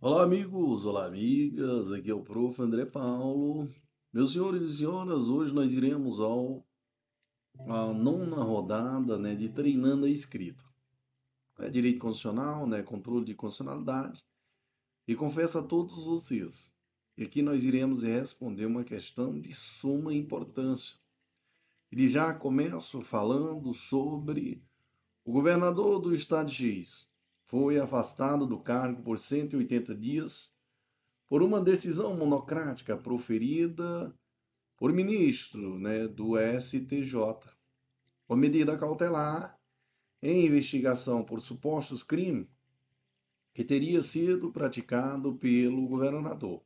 [0.00, 1.90] Olá, amigos, olá, amigas.
[1.90, 2.62] Aqui é o Prof.
[2.62, 3.68] André Paulo.
[4.12, 6.64] Meus senhores e senhoras, hoje nós iremos ao
[7.66, 10.64] a nona rodada, né, de treinando a escrita.
[11.58, 14.24] É direito constitucional, né, controle de constitucionalidade.
[15.08, 16.72] E confesso a todos vocês,
[17.16, 20.94] que aqui nós iremos responder uma questão de suma importância.
[21.90, 24.62] E já começo falando sobre
[25.24, 27.07] o governador do estado X,
[27.48, 30.52] foi afastado do cargo por 180 dias
[31.28, 34.14] por uma decisão monocrática proferida
[34.76, 37.14] por ministro né, do STJ.
[38.26, 39.58] Com medida cautelar
[40.22, 42.46] em investigação por supostos crimes
[43.54, 46.62] que teria sido praticado pelo governador.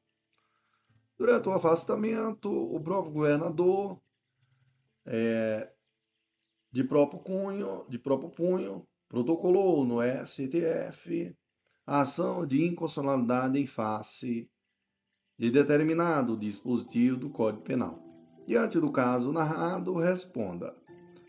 [1.17, 4.03] Durante o afastamento, o próprio governador,
[5.07, 5.73] é,
[6.73, 11.37] de próprio de próprio punho, protocolou no STF
[11.87, 14.51] a ação de inconstitucionalidade em face
[15.39, 18.03] de determinado dispositivo do Código Penal.
[18.47, 20.75] Diante do caso narrado, responda.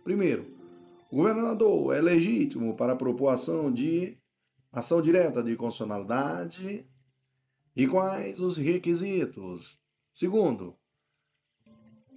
[0.01, 0.55] Primeiro,
[1.11, 4.17] o governador é legítimo para propor ação de
[4.71, 6.87] ação direta de constitucionalidade
[7.75, 9.77] e quais os requisitos.
[10.13, 10.77] Segundo,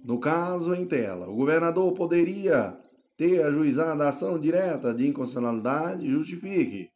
[0.01, 2.79] no caso em tela, o governador poderia
[3.17, 6.91] ter ajuizado a ação direta de inconstitucionalidade justifique.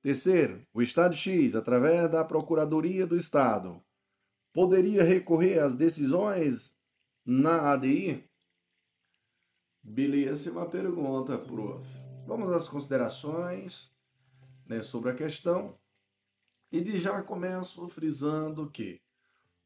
[0.00, 3.82] Terceiro, o Estado X, através da Procuradoria do Estado,
[4.52, 6.78] poderia recorrer às decisões
[7.26, 8.24] na ADI?
[9.82, 11.84] Belíssima pergunta, prof.
[12.26, 13.90] Vamos às considerações
[14.66, 15.76] né, sobre a questão.
[16.70, 19.00] E de já começo frisando que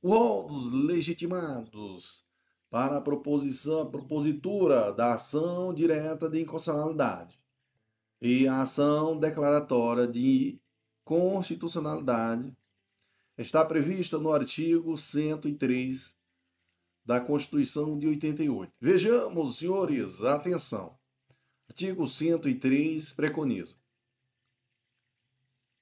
[0.01, 2.25] o rol dos legitimados
[2.73, 7.39] para a proposição, a propositura da ação direta de inconstitucionalidade
[8.19, 10.59] e a ação declaratória de
[11.05, 12.57] constitucionalidade
[13.37, 16.17] está prevista no artigo 103
[17.05, 18.73] da Constituição de 88.
[18.81, 20.97] Vejamos, senhores, atenção.
[21.69, 23.75] Artigo 103 preconiza.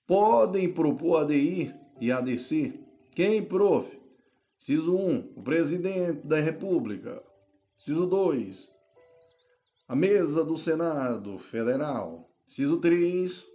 [0.09, 2.81] Podem propor ADI e ADC
[3.15, 4.00] quem, prof,
[4.60, 7.22] Ciso 1, o presidente da República.
[7.78, 8.71] Ciso 2,
[9.88, 12.31] a mesa do Senado Federal.
[12.47, 13.47] Ciso 3,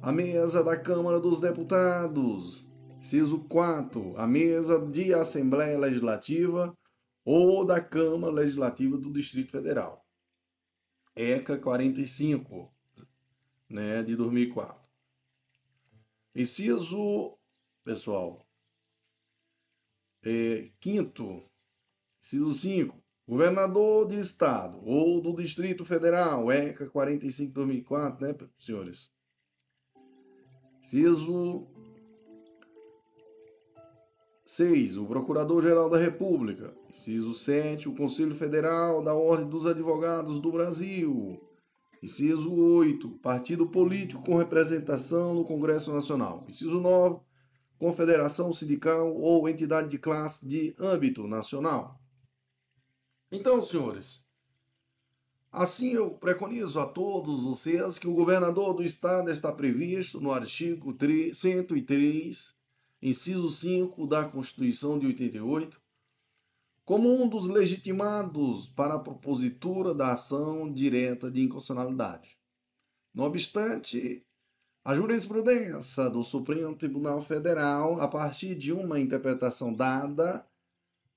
[0.00, 2.64] a mesa da Câmara dos Deputados.
[3.00, 6.72] Ciso 4, a mesa de Assembleia Legislativa
[7.24, 10.06] ou da Câmara Legislativa do Distrito Federal.
[11.16, 12.72] ECA 45,
[13.68, 14.80] né, de 2004.
[16.32, 17.36] Inciso,
[17.82, 18.43] pessoal,
[20.24, 21.42] é, quinto,
[22.22, 22.96] inciso 5,
[23.28, 29.10] governador de estado ou do Distrito Federal, ECA 45-2004, né, senhores?
[30.82, 31.66] Inciso
[34.46, 36.74] 6, o Procurador-Geral da República.
[36.90, 41.40] Inciso 7, o Conselho Federal da Ordem dos Advogados do Brasil.
[42.02, 46.44] Inciso 8, partido político com representação no Congresso Nacional.
[46.46, 47.20] Inciso 9,
[47.78, 52.00] confederação sindical ou entidade de classe de âmbito nacional.
[53.30, 54.22] Então, senhores,
[55.50, 60.96] assim eu preconizo a todos vocês que o governador do estado está previsto no artigo
[61.32, 62.54] 103,
[63.02, 65.80] inciso 5 da Constituição de 88,
[66.84, 72.38] como um dos legitimados para a propositura da ação direta de inconstitucionalidade.
[73.12, 74.24] Não obstante,
[74.84, 80.46] a jurisprudência do Supremo Tribunal Federal, a partir de uma interpretação dada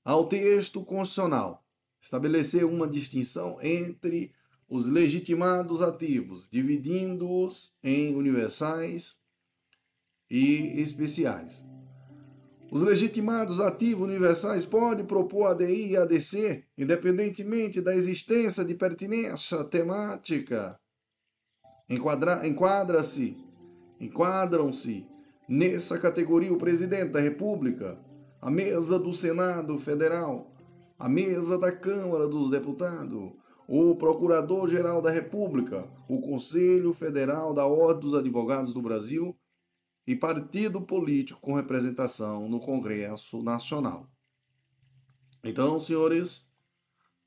[0.06, 1.66] ao texto constitucional,
[2.02, 4.32] estabeleceu uma distinção entre
[4.70, 9.18] os legitimados ativos, dividindo-os em universais
[10.32, 11.66] e especiais.
[12.72, 20.80] Os legitimados ativos universais podem propor ADI e ADC, independentemente da existência de pertinência temática.
[21.90, 23.38] Enquadra-se
[24.00, 25.06] Enquadram-se
[25.48, 28.00] nessa categoria o presidente da República,
[28.42, 30.52] a mesa do Senado Federal,
[31.00, 33.34] a mesa da Câmara dos Deputados,
[33.68, 39.38] o Procurador-Geral da República, o Conselho Federal da Ordem dos Advogados do Brasil
[40.06, 44.10] e partido político com representação no Congresso Nacional.
[45.44, 46.48] Então, senhores,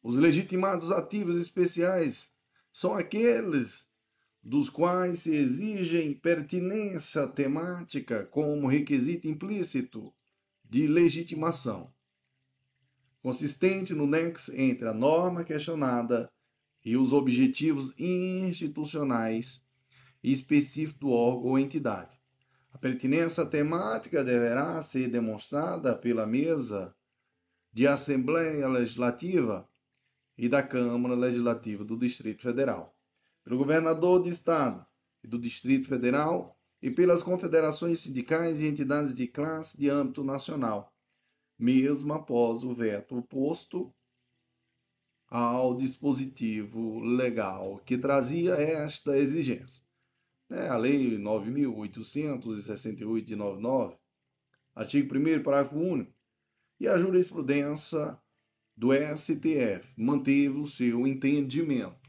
[0.02, 2.32] os legitimados ativos especiais
[2.72, 3.86] são aqueles
[4.42, 10.12] dos quais se exigem pertinência temática como requisito implícito
[10.64, 11.92] de legitimação,
[13.22, 16.30] consistente no nexo entre a norma questionada
[16.84, 19.60] e os objetivos institucionais
[20.22, 22.20] específicos do órgão ou entidade,
[22.72, 26.94] A pertinência temática deverá ser demonstrada pela mesa
[27.72, 29.68] de Assembleia Legislativa
[30.38, 32.96] e da Câmara Legislativa do Distrito Federal,
[33.50, 34.86] pelo governador de Estado
[35.24, 40.94] e do Distrito Federal e pelas confederações sindicais e entidades de classe de âmbito nacional,
[41.58, 43.92] mesmo após o veto posto
[45.26, 49.82] ao dispositivo legal que trazia esta exigência.
[50.48, 53.96] É, a Lei 9.868 de 99,
[54.76, 56.14] artigo 1 parágrafo único,
[56.78, 58.16] e a jurisprudência
[58.76, 61.99] do STF manteve o seu entendimento.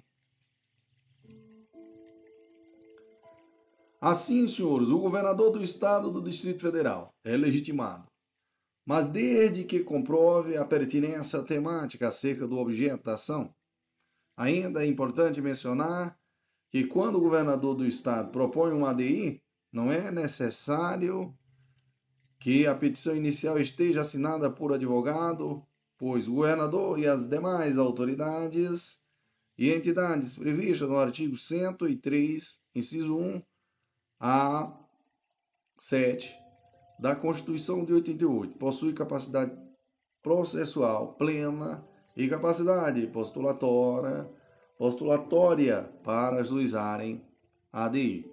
[4.04, 8.08] Assim, senhores, o governador do Estado do Distrito Federal é legitimado,
[8.84, 13.54] mas desde que comprove a pertinência temática acerca do objeto da ação.
[14.36, 16.18] Ainda é importante mencionar
[16.72, 19.40] que quando o governador do Estado propõe um ADI,
[19.72, 21.38] não é necessário
[22.40, 25.64] que a petição inicial esteja assinada por advogado,
[25.96, 29.00] pois o governador e as demais autoridades
[29.56, 33.44] e entidades previstas no artigo 103, inciso 1
[34.24, 34.72] a
[35.80, 36.38] 7
[37.00, 39.52] da Constituição de 88 possui capacidade
[40.22, 41.84] processual plena
[42.16, 44.30] e capacidade postulatória,
[44.78, 47.26] postulatória para ajuizarem
[47.74, 48.32] a ADI.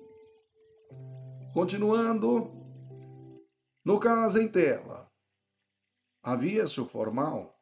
[1.55, 2.53] Continuando,
[3.83, 5.11] no caso em tela,
[6.23, 7.59] havia-se o formal,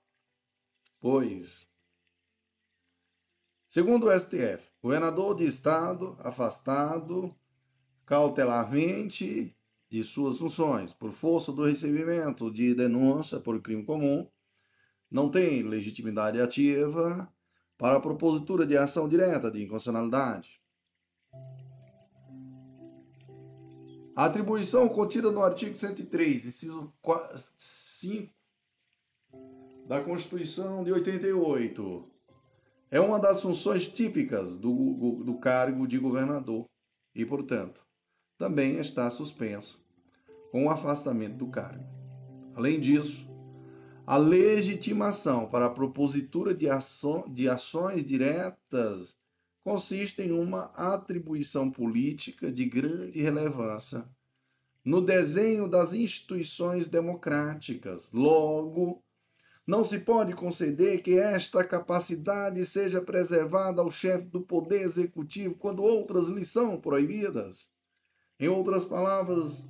[1.00, 1.64] pois,
[3.68, 7.32] segundo o STF, governador de estado afastado
[8.06, 9.54] cautelarmente
[9.90, 14.26] de suas funções, por força do recebimento de denúncia por crime comum,
[15.10, 17.30] não tem legitimidade ativa
[17.76, 20.60] para a propositura de ação direta de inconstitucionalidade.
[24.16, 26.92] A atribuição contida no artigo 103, inciso
[27.58, 28.32] 5
[29.86, 32.10] da Constituição de 88
[32.90, 36.64] é uma das funções típicas do, do cargo de governador
[37.14, 37.85] e, portanto,
[38.38, 39.76] também está suspensa,
[40.50, 41.84] com o afastamento do cargo.
[42.54, 43.28] Além disso,
[44.06, 49.16] a legitimação para a propositura de, ação, de ações diretas
[49.64, 54.08] consiste em uma atribuição política de grande relevância
[54.84, 58.08] no desenho das instituições democráticas.
[58.12, 59.02] Logo,
[59.66, 65.82] não se pode conceder que esta capacidade seja preservada ao chefe do poder executivo quando
[65.82, 67.68] outras lhe são proibidas.
[68.38, 69.64] Em outras palavras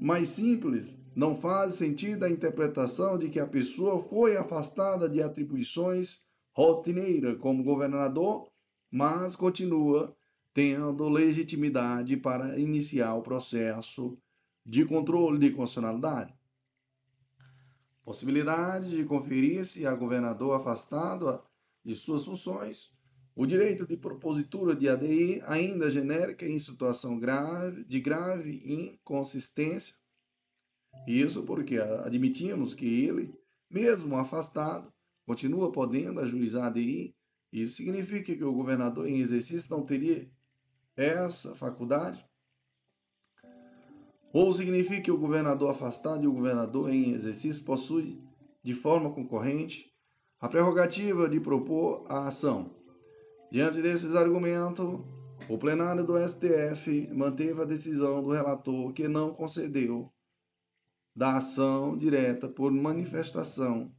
[0.00, 6.22] mais simples, não faz sentido a interpretação de que a pessoa foi afastada de atribuições
[6.52, 8.50] rotineiras como governador,
[8.90, 10.14] mas continua
[10.52, 14.18] tendo legitimidade para iniciar o processo
[14.64, 16.34] de controle de constitucionalidade.
[18.04, 21.42] Possibilidade de conferir-se a governador afastado
[21.84, 22.95] de suas funções
[23.36, 29.94] o direito de propositura de ADI, ainda genérica em situação grave, de grave inconsistência.
[31.06, 33.34] Isso porque admitimos que ele,
[33.70, 34.90] mesmo afastado,
[35.26, 37.14] continua podendo ajuizar ADI.
[37.52, 40.26] Isso significa que o governador em exercício não teria
[40.96, 42.24] essa faculdade?
[44.32, 48.18] Ou significa que o governador afastado e o governador em exercício possuem,
[48.62, 49.92] de forma concorrente,
[50.40, 52.74] a prerrogativa de propor a ação,
[53.50, 55.00] Diante desses argumentos,
[55.48, 60.12] o plenário do STF manteve a decisão do relator que não concedeu
[61.14, 63.94] da ação direta por manifestação,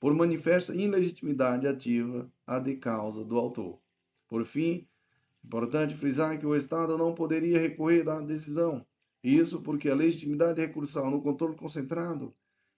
[0.00, 3.80] por manifesta ilegitimidade ativa a de causa do autor.
[4.28, 4.88] Por fim,
[5.44, 8.84] importante frisar que o Estado não poderia recorrer da decisão,
[9.22, 12.34] isso porque a legitimidade recursal no controle concentrado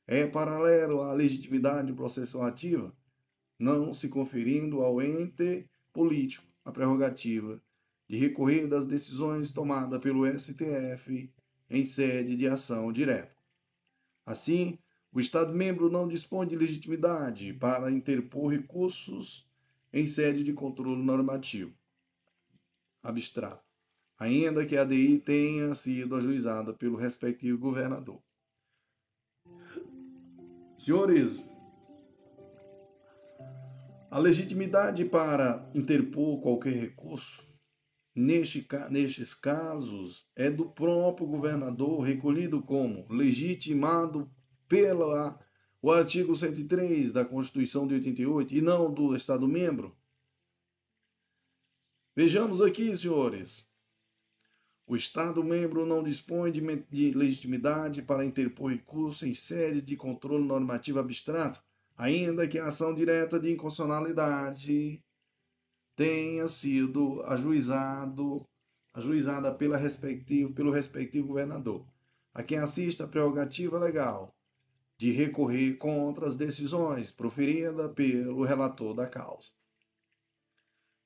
[0.06, 2.94] é paralelo à legitimidade processual ativa,
[3.58, 7.58] não se conferindo ao ente político a prerrogativa
[8.06, 11.32] de recorrer das decisões tomadas pelo STF
[11.70, 13.34] em sede de ação direta.
[14.26, 14.78] Assim,
[15.10, 19.48] o Estado-membro não dispõe de legitimidade para interpor recursos
[19.90, 21.74] em sede de controle normativo
[23.02, 23.64] abstrato,
[24.18, 28.20] ainda que a ADI tenha sido ajuizada pelo respectivo governador.
[30.76, 31.48] Senhores,
[34.10, 37.46] a legitimidade para interpor qualquer recurso,
[38.14, 44.30] neste, nestes casos, é do próprio governador, recolhido como legitimado
[44.68, 45.38] pela
[45.82, 49.96] o artigo 103 da Constituição de 88 e não do Estado-membro.
[52.16, 53.66] Vejamos aqui, senhores.
[54.86, 61.62] O Estado-membro não dispõe de legitimidade para interpor recurso em sede de controle normativo abstrato,
[61.96, 65.02] ainda que a ação direta de inconstitucionalidade
[65.94, 68.46] tenha sido ajuizado,
[68.92, 71.86] ajuizada pela respectivo, pelo respectivo governador,
[72.34, 74.34] a quem assista a prerrogativa legal
[74.98, 79.50] de recorrer contra as decisões proferidas pelo relator da causa.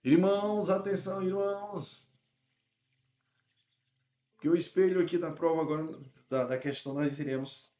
[0.02, 2.10] Irmãos, atenção, irmãos!
[4.40, 7.70] que o espelho aqui da prova agora da, da questão nós iremos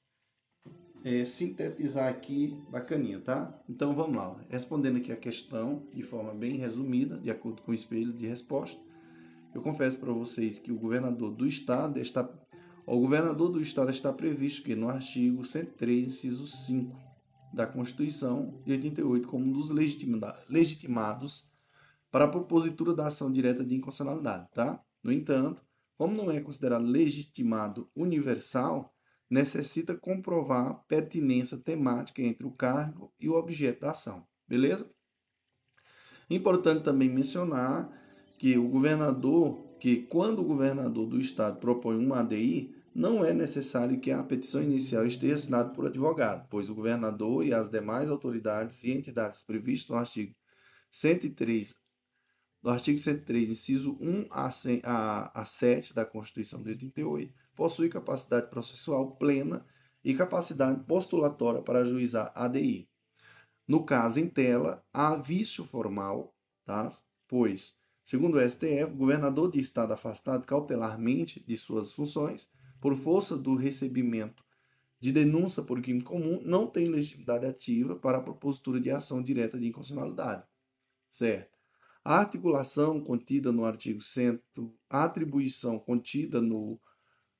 [1.04, 3.58] é, sintetizar aqui bacaninha, tá?
[3.68, 7.74] Então vamos lá, respondendo aqui a questão de forma bem resumida, de acordo com o
[7.74, 8.80] espelho de resposta.
[9.54, 12.28] Eu confesso para vocês que o governador do estado está
[12.86, 16.96] o governador do estado está previsto que no artigo 103, inciso 5
[17.52, 19.70] da Constituição de 88 como um dos
[20.48, 21.48] legitimados
[22.10, 24.82] para a propositura da ação direta de inconstitucionalidade, tá?
[25.04, 25.62] No entanto,
[25.96, 28.89] como não é considerado legitimado universal,
[29.30, 34.26] necessita comprovar pertinência temática entre o cargo e o objeto da ação.
[34.48, 34.90] Beleza?
[36.28, 37.90] Importante também mencionar
[38.36, 44.00] que o governador, que quando o governador do estado propõe uma ADI, não é necessário
[44.00, 48.82] que a petição inicial esteja assinada por advogado, pois o governador e as demais autoridades
[48.82, 50.34] e entidades previstas no artigo
[50.90, 51.74] 103
[52.62, 59.66] do artigo 103, inciso 1 a, 7 da Constituição de 88, possui capacidade processual plena
[60.02, 62.88] e capacidade postulatória para ajuizar ADI.
[63.68, 66.90] No caso em tela, há vício formal, tá?
[67.28, 72.48] pois, segundo o STF, o governador de estado afastado cautelarmente de suas funções,
[72.80, 74.42] por força do recebimento
[74.98, 79.58] de denúncia por crime comum, não tem legitimidade ativa para a propositura de ação direta
[79.58, 80.44] de inconstitucionalidade.
[81.10, 81.58] Certo?
[82.02, 84.40] A articulação contida no artigo 100,
[84.88, 86.80] a atribuição contida no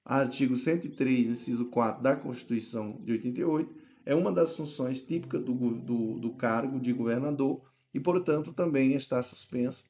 [0.05, 6.19] artigo 103, inciso 4 da Constituição de 88, é uma das funções típicas do, do,
[6.19, 9.85] do cargo de governador e, portanto, também está suspensa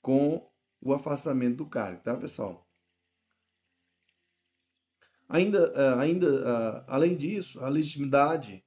[0.00, 0.46] com
[0.80, 2.68] o afastamento do cargo, tá, pessoal?
[5.28, 8.62] Ainda, eh, ainda eh, além disso, a legitimidade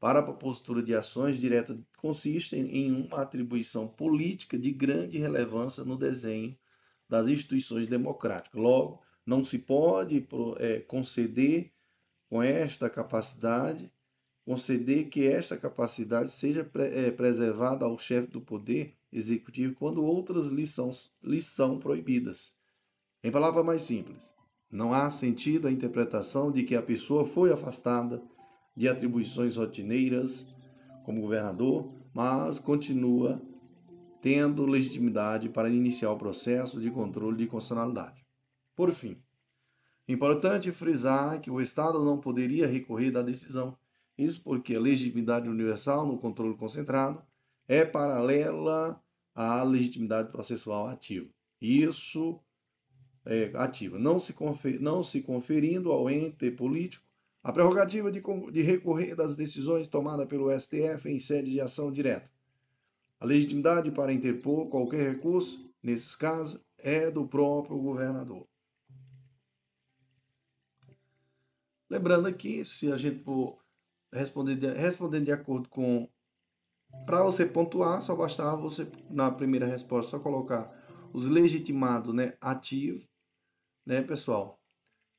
[0.00, 5.96] para a propositura de ações diretas consiste em uma atribuição política de grande relevância no
[5.96, 6.58] desenho
[7.08, 8.60] das instituições democráticas.
[8.60, 10.26] Logo, não se pode
[10.58, 11.70] é, conceder
[12.28, 13.88] com esta capacidade,
[14.44, 20.66] conceder que esta capacidade seja é, preservada ao chefe do poder executivo quando outras lhe
[20.66, 20.90] são,
[21.22, 22.56] lhe são proibidas.
[23.22, 24.34] Em palavras mais simples,
[24.68, 28.20] não há sentido a interpretação de que a pessoa foi afastada
[28.76, 30.44] de atribuições rotineiras
[31.04, 33.40] como governador, mas continua
[34.20, 38.20] tendo legitimidade para iniciar o processo de controle de constitucionalidade.
[38.80, 39.18] Por fim,
[40.08, 43.76] importante frisar que o Estado não poderia recorrer da decisão,
[44.16, 47.22] isso porque a legitimidade universal no controle concentrado
[47.68, 48.98] é paralela
[49.34, 51.28] à legitimidade processual ativa.
[51.60, 52.40] Isso
[53.26, 57.04] é ativa, não se, confer, não se conferindo ao ente político
[57.42, 62.30] a prerrogativa de, de recorrer das decisões tomadas pelo STF em sede de ação direta.
[63.20, 68.48] A legitimidade para interpor qualquer recurso, nesses casos, é do próprio governador.
[71.90, 73.58] Lembrando aqui, se a gente for
[74.12, 76.08] responder de, respondendo de acordo com.
[77.04, 80.72] Para você pontuar, só bastava você, na primeira resposta, só colocar
[81.12, 83.08] os legitimados né, ativos,
[83.84, 84.60] né, pessoal?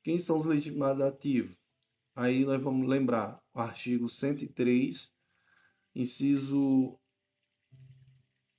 [0.02, 1.56] Quem são os legitimados ativos?
[2.14, 5.10] Aí nós vamos lembrar o artigo 103,
[5.94, 6.98] inciso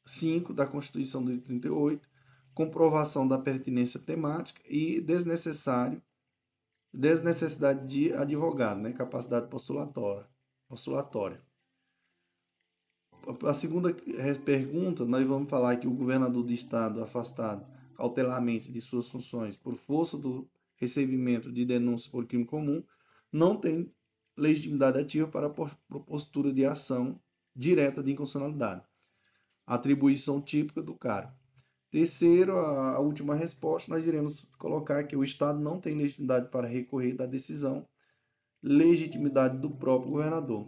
[0.06, 2.08] 5 da Constituição de 38,
[2.54, 6.02] comprovação da pertinência temática e desnecessário
[6.94, 8.94] desnecessidade de advogado, né?
[8.94, 10.28] capacidade postulatória.
[10.68, 11.42] postulatória.
[13.46, 13.96] A segunda
[14.46, 19.76] pergunta, nós vamos falar que o governador do estado afastado cautelarmente de suas funções por
[19.76, 22.84] força do recebimento de denúncia por crime comum
[23.32, 23.92] não tem
[24.38, 27.20] legitimidade ativa para a postura de ação
[27.56, 28.84] direta de inconstitucionalidade.
[29.66, 31.34] Atribuição típica do cargo.
[31.94, 37.14] Terceiro, a, última resposta, nós iremos colocar que o Estado não tem legitimidade para recorrer
[37.14, 37.88] da decisão,
[38.64, 40.66] legitimidade do próprio governador.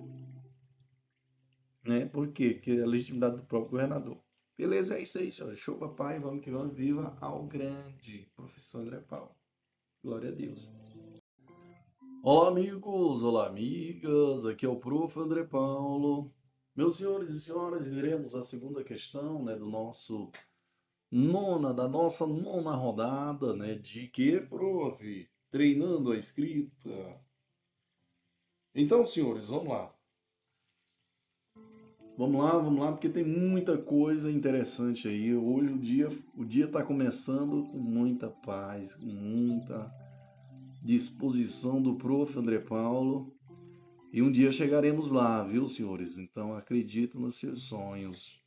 [1.83, 2.05] Né?
[2.05, 2.51] Por quê?
[2.51, 4.19] Porque é a legitimidade do próprio governador.
[4.55, 5.55] Beleza, é isso aí, senhor.
[5.55, 6.19] Show, papai.
[6.19, 6.75] Vamos que vamos.
[6.75, 9.35] Viva ao grande professor André Paulo.
[10.03, 10.71] Glória a Deus.
[12.21, 14.45] Olá, amigos, olá, amigas.
[14.45, 15.19] Aqui é o Prof.
[15.19, 16.31] André Paulo.
[16.75, 20.31] Meus senhores e senhoras, iremos à segunda questão né, do nosso
[21.15, 23.75] nona, da nossa nona rodada, né?
[23.75, 25.29] De que, prof?
[25.49, 27.21] Treinando a escrita.
[28.73, 29.95] Então, senhores, vamos lá.
[32.17, 35.33] Vamos lá, vamos lá, porque tem muita coisa interessante aí.
[35.33, 39.89] Hoje o dia o dia está começando com muita paz, com muita
[40.83, 42.37] disposição do prof.
[42.37, 43.33] André Paulo.
[44.11, 46.17] E um dia chegaremos lá, viu, senhores?
[46.17, 48.44] Então acredito nos seus sonhos.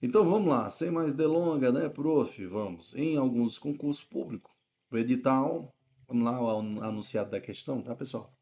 [0.00, 2.46] Então vamos lá, sem mais delonga, né, prof?
[2.46, 2.94] Vamos.
[2.94, 4.52] Em alguns concursos públicos,
[4.90, 5.74] o edital,
[6.06, 8.32] vamos lá, o anunciado da questão, tá, pessoal?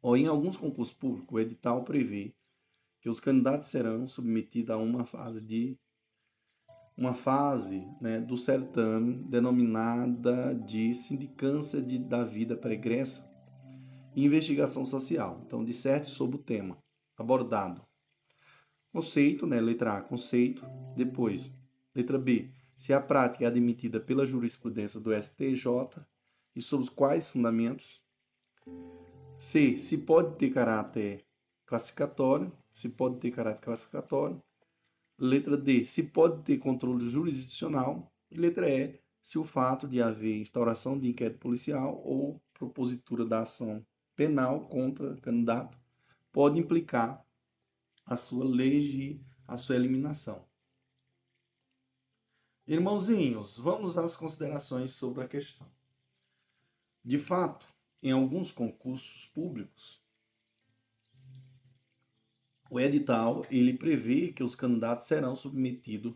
[0.00, 2.32] Ou em alguns concursos públicos, o edital prevê
[3.00, 5.76] que os candidatos serão submetidos a uma fase de
[6.96, 13.28] uma fase né, do certame denominada de sindicância de, da vida pregressa
[14.16, 15.40] e investigação social.
[15.46, 16.76] Então, disserte sobre o tema
[17.16, 17.87] abordado.
[18.92, 20.64] Conceito, né, letra A, conceito.
[20.96, 21.52] Depois,
[21.94, 25.66] letra B, se a prática é admitida pela jurisprudência do STJ
[26.54, 28.02] e sobre quais fundamentos.
[29.40, 31.24] C, se pode ter caráter
[31.66, 34.40] classificatório se pode ter caráter classificatório.
[35.18, 38.12] Letra D, se pode ter controle jurisdicional.
[38.30, 43.40] E letra E, se o fato de haver instauração de inquérito policial ou propositura da
[43.40, 45.76] ação penal contra candidato
[46.32, 47.26] pode implicar
[48.08, 50.46] a sua lei a sua eliminação.
[52.66, 55.70] Irmãozinhos, vamos às considerações sobre a questão.
[57.04, 57.66] De fato,
[58.02, 60.02] em alguns concursos públicos,
[62.70, 66.14] o edital ele prevê que os candidatos serão submetidos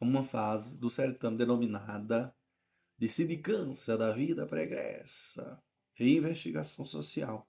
[0.00, 2.34] a uma fase do certame denominada
[2.98, 5.62] de sindicância da vida pregressa
[5.98, 7.46] e investigação social.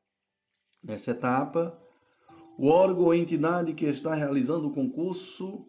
[0.84, 1.85] Nessa etapa,
[2.58, 5.66] o órgão ou entidade que está realizando o concurso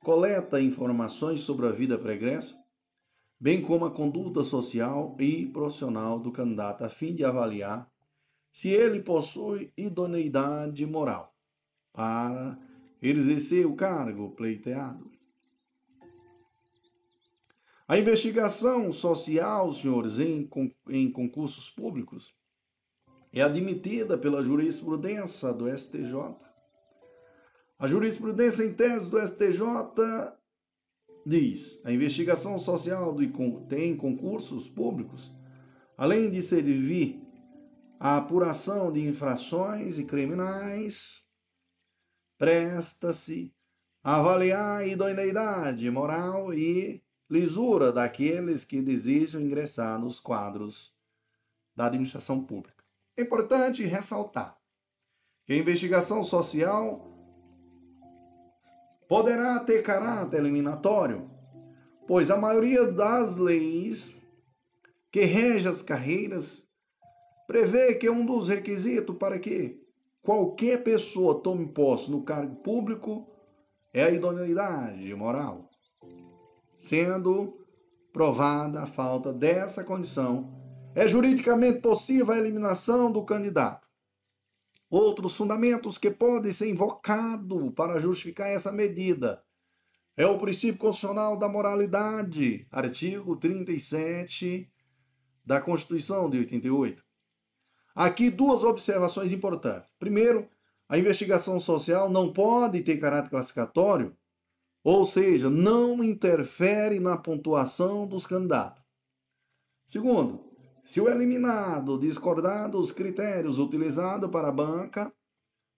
[0.00, 2.56] coleta informações sobre a vida pregressa,
[3.40, 7.90] bem como a conduta social e profissional do candidato, a fim de avaliar
[8.52, 11.34] se ele possui idoneidade moral
[11.92, 12.58] para
[13.00, 15.10] exercer o cargo pleiteado.
[17.86, 20.48] A investigação social, senhores, em,
[20.88, 22.34] em concursos públicos
[23.32, 26.36] é admitida pela jurisprudência do STJ.
[27.78, 29.62] A jurisprudência em tese do STJ
[31.24, 33.14] diz: a investigação social
[33.68, 35.32] tem concursos públicos,
[35.96, 37.20] além de servir
[38.00, 41.22] à apuração de infrações e criminais,
[42.38, 43.52] presta-se
[44.02, 50.94] a avaliar a idoneidade moral e lisura daqueles que desejam ingressar nos quadros
[51.76, 52.77] da administração pública.
[53.18, 54.56] É importante ressaltar
[55.44, 57.04] que a investigação social
[59.08, 61.28] poderá ter caráter eliminatório,
[62.06, 64.16] pois a maioria das leis
[65.10, 66.62] que regem as carreiras
[67.48, 69.82] prevê que um dos requisitos para que
[70.22, 73.26] qualquer pessoa tome posse no cargo público
[73.92, 75.68] é a idoneidade moral.
[76.78, 77.66] Sendo
[78.12, 80.57] provada a falta dessa condição,
[80.98, 83.86] é juridicamente possível a eliminação do candidato.
[84.90, 89.40] Outros fundamentos que podem ser invocados para justificar essa medida
[90.16, 94.68] é o princípio constitucional da moralidade, artigo 37
[95.46, 97.04] da Constituição de 88.
[97.94, 99.92] Aqui duas observações importantes.
[100.00, 100.48] Primeiro,
[100.88, 104.16] a investigação social não pode ter caráter classificatório,
[104.82, 108.82] ou seja, não interfere na pontuação dos candidatos.
[109.86, 110.47] Segundo,
[110.88, 115.12] se o eliminado discordar dos critérios utilizados para a banca,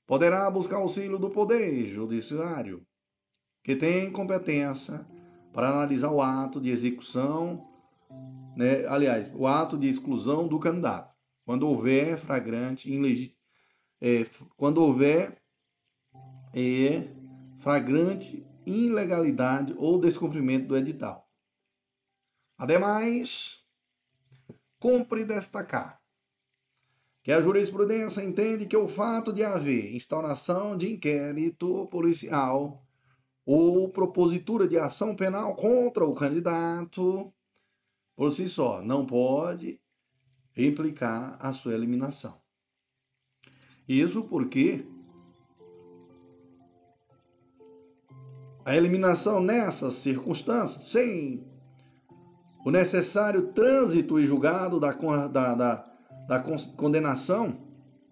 [0.06, 2.86] poderá buscar auxílio do Poder Judiciário,
[3.60, 5.04] que tem competência
[5.52, 7.68] para analisar o ato de execução,
[8.56, 11.12] né, aliás, o ato de exclusão do candidato
[11.44, 12.88] quando houver flagrante
[14.00, 14.24] é,
[14.56, 15.42] quando houver
[16.54, 17.08] é,
[17.58, 21.28] flagrante ilegalidade ou descumprimento do edital.
[22.56, 23.59] Ademais,
[24.80, 26.00] cumpre destacar
[27.22, 32.82] que a jurisprudência entende que o fato de haver instauração de inquérito policial
[33.44, 37.32] ou propositura de ação penal contra o candidato
[38.16, 39.78] por si só não pode
[40.56, 42.40] implicar a sua eliminação.
[43.86, 44.86] Isso porque
[48.64, 51.49] a eliminação nessas circunstâncias, sem
[52.64, 55.90] o necessário trânsito e julgado da, da, da,
[56.28, 56.40] da
[56.76, 57.58] condenação,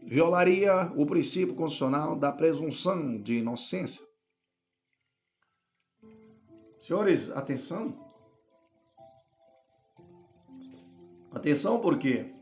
[0.03, 4.01] violaria o princípio constitucional da presunção de inocência.
[6.81, 8.07] Senhores, atenção.
[11.31, 12.33] Atenção porque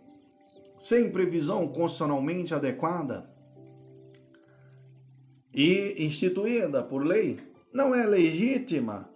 [0.79, 3.29] sem previsão constitucionalmente adequada
[5.53, 7.40] e instituída por lei,
[7.73, 9.11] não é legítima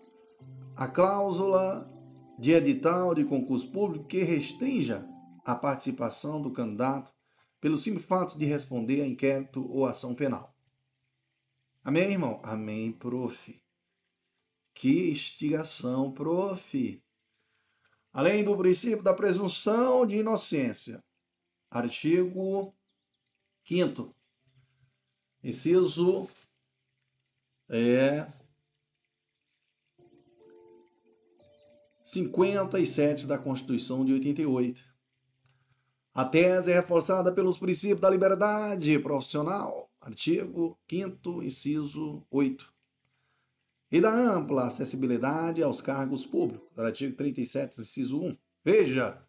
[0.74, 1.89] a cláusula
[2.40, 5.06] de edital de concurso público que restrinja
[5.44, 7.12] a participação do candidato
[7.60, 10.56] pelo simples fato de responder a inquérito ou ação penal.
[11.84, 12.40] Amém, irmão?
[12.42, 13.62] Amém, prof.
[14.72, 17.04] Que instigação, prof.
[18.10, 21.04] Além do princípio da presunção de inocência.
[21.70, 22.74] Artigo
[23.66, 24.16] 5
[25.44, 26.26] Inciso
[27.68, 28.26] é
[32.10, 34.82] 57 da Constituição de 88.
[36.12, 42.74] A tese é reforçada pelos princípios da liberdade profissional, artigo 5 inciso 8,
[43.92, 48.36] e da ampla acessibilidade aos cargos públicos, artigo 37, inciso 1.
[48.64, 49.24] Veja,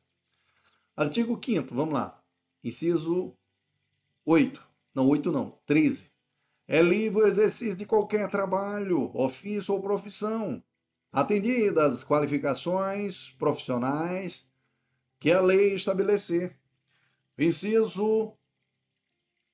[0.98, 2.20] artigo 5 vamos lá,
[2.64, 3.38] inciso
[4.26, 6.10] 8, não 8 não, 13.
[6.68, 10.64] É livre o exercício de qualquer trabalho, ofício ou profissão,
[11.12, 14.50] atendidas as qualificações profissionais
[15.20, 16.58] que a lei estabelecer.
[17.38, 18.34] Inciso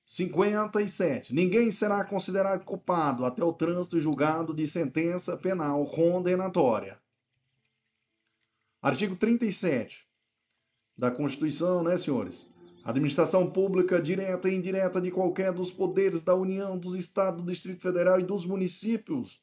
[0.06, 1.34] 57.
[1.34, 6.98] Ninguém será considerado culpado até o trânsito julgado de sentença penal condenatória.
[8.80, 10.06] Artigo 37
[10.96, 12.46] da Constituição, né, senhores?
[12.84, 17.82] Administração pública direta e indireta de qualquer dos poderes da União, dos Estados, do Distrito
[17.82, 19.42] Federal e dos municípios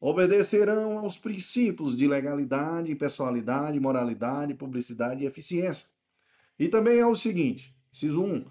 [0.00, 5.86] obedecerão aos princípios de legalidade, pessoalidade, moralidade, publicidade e eficiência.
[6.58, 8.46] E também ao seguinte, inciso 1,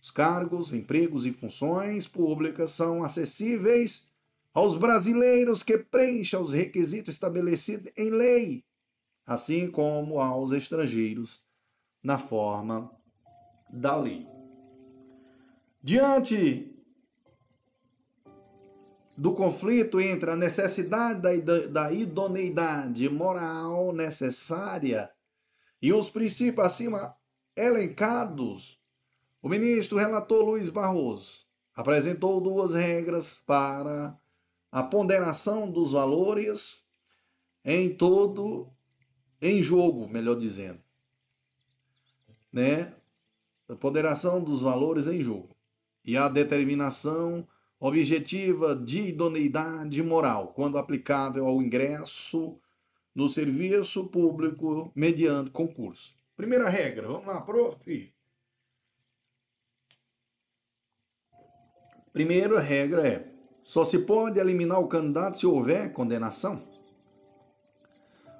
[0.00, 4.08] os cargos, empregos e funções públicas são acessíveis
[4.54, 8.64] aos brasileiros que preencham os requisitos estabelecidos em lei,
[9.26, 11.44] assim como aos estrangeiros
[12.02, 12.90] na forma
[13.68, 14.26] da lei.
[15.82, 16.75] Diante
[19.16, 25.10] do conflito entre a necessidade da idoneidade moral necessária
[25.80, 27.16] e os princípios acima
[27.54, 28.78] elencados,
[29.40, 34.18] o ministro relator Luiz Barroso apresentou duas regras para
[34.70, 36.82] a ponderação dos valores
[37.64, 38.70] em todo
[39.40, 40.80] em jogo, melhor dizendo,
[42.52, 42.94] né?
[43.68, 45.56] A ponderação dos valores em jogo
[46.04, 47.46] e a determinação
[47.78, 52.58] objetiva de idoneidade moral, quando aplicável ao ingresso
[53.14, 56.14] no serviço público mediante concurso.
[56.36, 58.12] Primeira regra, vamos lá, prof.
[62.12, 66.76] Primeira regra é: só se pode eliminar o candidato se houver condenação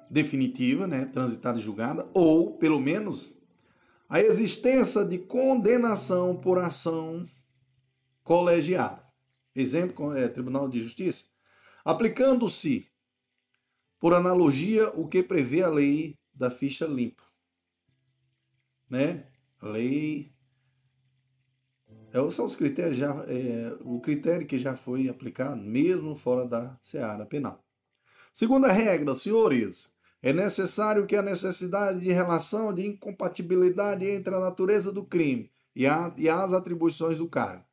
[0.09, 3.35] definitiva, né, transitada e julgada, ou, pelo menos,
[4.07, 7.27] a existência de condenação por ação
[8.23, 9.06] colegiada.
[9.57, 11.23] Exemplo, é, Tribunal de Justiça.
[11.83, 12.87] Aplicando-se,
[13.99, 17.23] por analogia, o que prevê a lei da ficha limpa.
[18.87, 19.25] Né?
[19.59, 20.31] A lei.
[22.13, 23.25] É, são os critérios já.
[23.27, 27.65] É, o critério que já foi aplicado, mesmo fora da seara penal.
[28.31, 29.91] Segunda regra, senhores.
[30.21, 35.87] É necessário que a necessidade de relação de incompatibilidade entre a natureza do crime e,
[35.87, 37.66] a, e as atribuições do cargo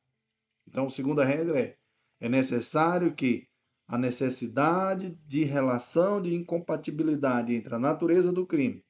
[0.66, 1.76] então, a segunda regra é:
[2.20, 3.48] é necessário que
[3.86, 8.84] a necessidade de relação de incompatibilidade entre a natureza do crime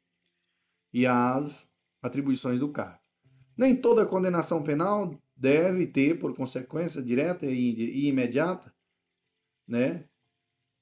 [0.93, 1.69] e as
[2.01, 3.01] atribuições do cargo.
[3.57, 8.73] Nem toda condenação penal deve ter, por consequência direta e imediata,
[9.67, 10.05] né,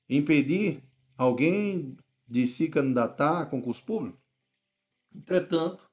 [0.08, 0.82] impedir
[1.16, 1.96] alguém
[2.28, 4.20] de se candidatar a concurso público.
[5.14, 5.90] Entretanto,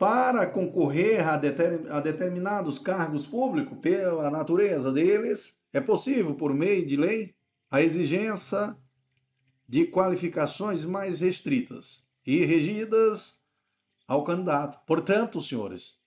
[0.00, 6.96] para concorrer a, a determinados cargos públicos, pela natureza deles, é possível, por meio de
[6.96, 7.34] lei,
[7.70, 8.74] a exigência
[9.68, 13.42] de qualificações mais restritas e regidas
[14.08, 14.80] ao candidato.
[14.86, 15.98] Portanto, senhores,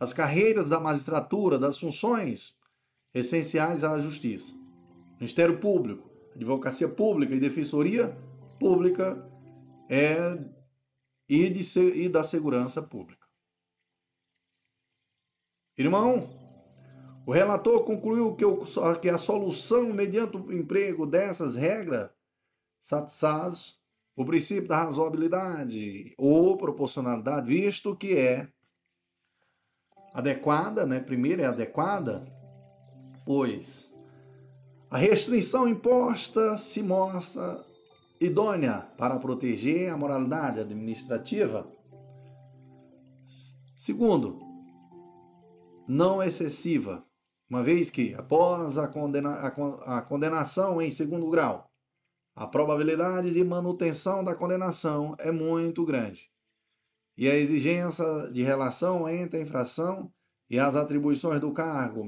[0.00, 2.56] as carreiras da magistratura, das funções
[3.12, 4.54] essenciais à justiça,
[5.20, 8.16] Ministério Público, Advocacia Pública e Defensoria
[8.58, 9.30] Pública
[9.90, 10.38] é
[11.28, 13.21] e, de, e da Segurança Pública.
[15.76, 16.28] Irmão,
[17.26, 18.44] o relator concluiu que,
[19.00, 22.10] que a solução mediante o emprego dessas regras
[22.80, 23.80] satisfaz
[24.14, 28.48] o princípio da razoabilidade ou proporcionalidade, visto que é
[30.12, 31.00] adequada, né?
[31.00, 32.24] Primeiro é adequada,
[33.24, 33.90] pois
[34.90, 37.64] A restrição imposta se mostra
[38.20, 41.66] idônea para proteger a moralidade administrativa.
[43.74, 44.51] Segundo,
[45.92, 47.06] não excessiva,
[47.50, 51.70] uma vez que, após a, condena, a, condenação em segundo grau,
[52.34, 56.30] a probabilidade de manutenção da condenação é muito grande.
[57.14, 60.10] E a exigência de relação entre a infração
[60.48, 62.02] e as atribuições do cargo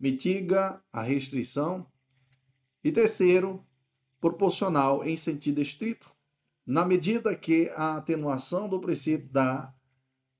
[0.00, 1.86] mitiga a restrição.
[2.82, 3.64] E terceiro,
[4.20, 6.10] proporcional em sentido estrito,
[6.66, 9.72] na medida que a atenuação do princípio da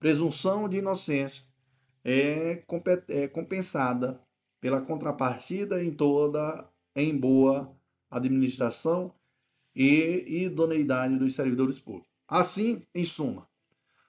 [0.01, 1.48] presunção de inocência
[2.11, 2.64] é,
[3.11, 4.18] é compensada
[4.59, 6.66] pela contrapartida em toda
[6.97, 7.77] em boa
[8.11, 9.12] administração
[9.77, 12.09] e idoneidade dos servidores públicos.
[12.27, 13.47] Assim, em suma,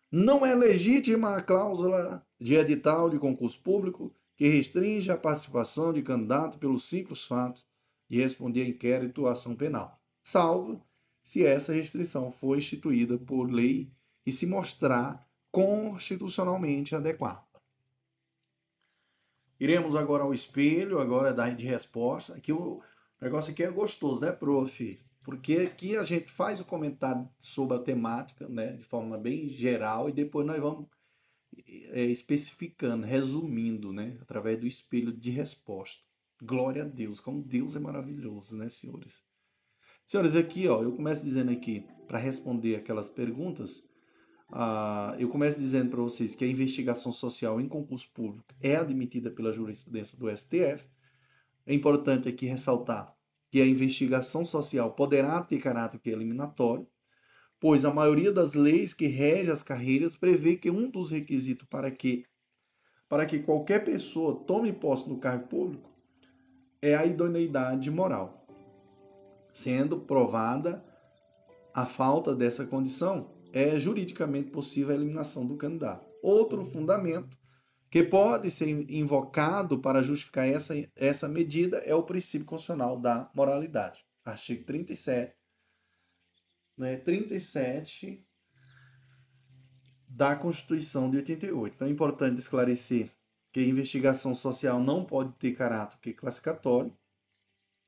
[0.09, 6.01] não é legítima a cláusula de edital de concurso público que restringe a participação de
[6.01, 7.67] candidato pelos simples fatos
[8.09, 10.81] de responder a inquérito ou ação penal, salvo
[11.21, 13.91] se essa restrição for instituída por lei
[14.25, 17.48] e se mostrar constitucionalmente adequada.
[19.59, 22.33] Iremos agora ao espelho, agora dar de resposta.
[22.33, 22.81] Aqui o
[23.21, 24.99] negócio aqui é gostoso, né, prof?
[25.21, 30.07] Porque aqui a gente faz o comentário sobre a temática, né, de forma bem geral,
[30.07, 30.87] e depois nós vamos
[31.91, 36.01] é, especificando, resumindo, né, através do espelho de resposta.
[36.41, 39.25] Glória a Deus, como Deus é maravilhoso, né, senhores?
[40.05, 43.87] Senhores, aqui, ó, eu começo dizendo aqui, para responder aquelas perguntas,
[44.51, 49.29] ah, eu começo dizendo para vocês que a investigação social em concurso público é admitida
[49.29, 50.88] pela jurisprudência do STF.
[51.65, 53.15] É importante aqui ressaltar
[53.51, 56.88] que a investigação social poderá ter caráter eliminatório,
[57.59, 61.91] pois a maioria das leis que regem as carreiras prevê que um dos requisitos para
[61.91, 62.25] que
[63.07, 65.89] para que qualquer pessoa tome posse no cargo público
[66.79, 68.45] é a idoneidade moral.
[69.51, 70.85] Sendo provada
[71.73, 76.07] a falta dessa condição, é juridicamente possível a eliminação do candidato.
[76.21, 77.38] Outro fundamento
[77.89, 84.05] que pode ser invocado para justificar essa, essa medida é o princípio constitucional da moralidade.
[84.23, 85.35] Artigo 37,
[86.77, 88.23] né, 37
[90.07, 91.75] da Constituição de 88.
[91.75, 93.12] Então é importante esclarecer
[93.51, 96.95] que a investigação social não pode ter caráter classificatório,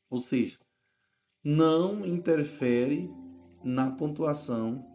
[0.09, 0.57] ou seja,
[1.43, 3.09] não interfere
[3.63, 4.90] na pontuação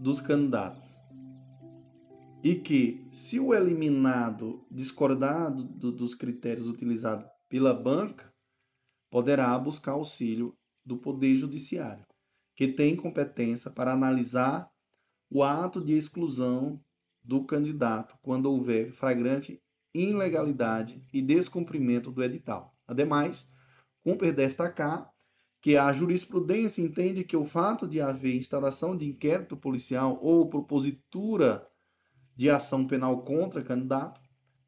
[0.00, 0.82] dos candidatos.
[2.42, 8.32] E que, se o eliminado discordar do, dos critérios utilizados pela banca,
[9.10, 12.06] poderá buscar auxílio do Poder Judiciário,
[12.56, 14.70] que tem competência para analisar
[15.28, 16.82] o ato de exclusão
[17.22, 19.60] do candidato quando houver flagrante
[19.94, 22.74] ilegalidade e descumprimento do edital.
[22.86, 23.46] Ademais,
[24.02, 25.12] cumpre destacar
[25.60, 31.68] que a jurisprudência entende que o fato de haver instauração de inquérito policial ou propositura
[32.34, 34.20] de ação penal contra candidato,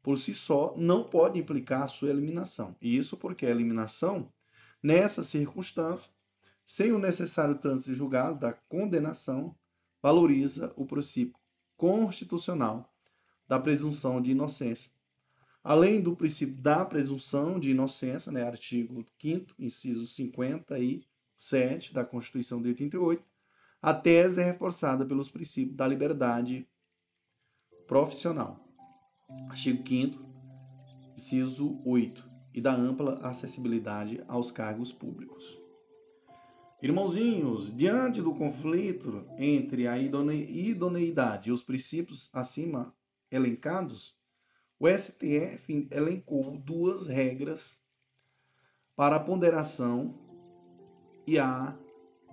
[0.03, 2.75] por si só, não pode implicar a sua eliminação.
[2.79, 4.31] E isso porque a eliminação,
[4.81, 6.11] nessa circunstância,
[6.65, 9.55] sem o necessário trânsito julgado da condenação,
[10.01, 11.39] valoriza o princípio
[11.75, 12.93] constitucional
[13.47, 14.91] da presunção de inocência,
[15.63, 22.67] além do princípio da presunção de inocência, né, artigo 5 inciso 57 da Constituição de
[22.69, 23.23] 88,
[23.81, 26.67] a tese é reforçada pelos princípios da liberdade
[27.87, 28.59] profissional,
[29.49, 30.33] artigo 5
[31.15, 35.59] inciso 8, e da ampla acessibilidade aos cargos públicos.
[36.81, 42.93] Irmãozinhos, diante do conflito entre a idoneidade e os princípios acima
[43.31, 44.13] elencados,
[44.83, 47.81] o STF elencou duas regras
[48.97, 50.13] para a ponderação
[51.25, 51.73] e a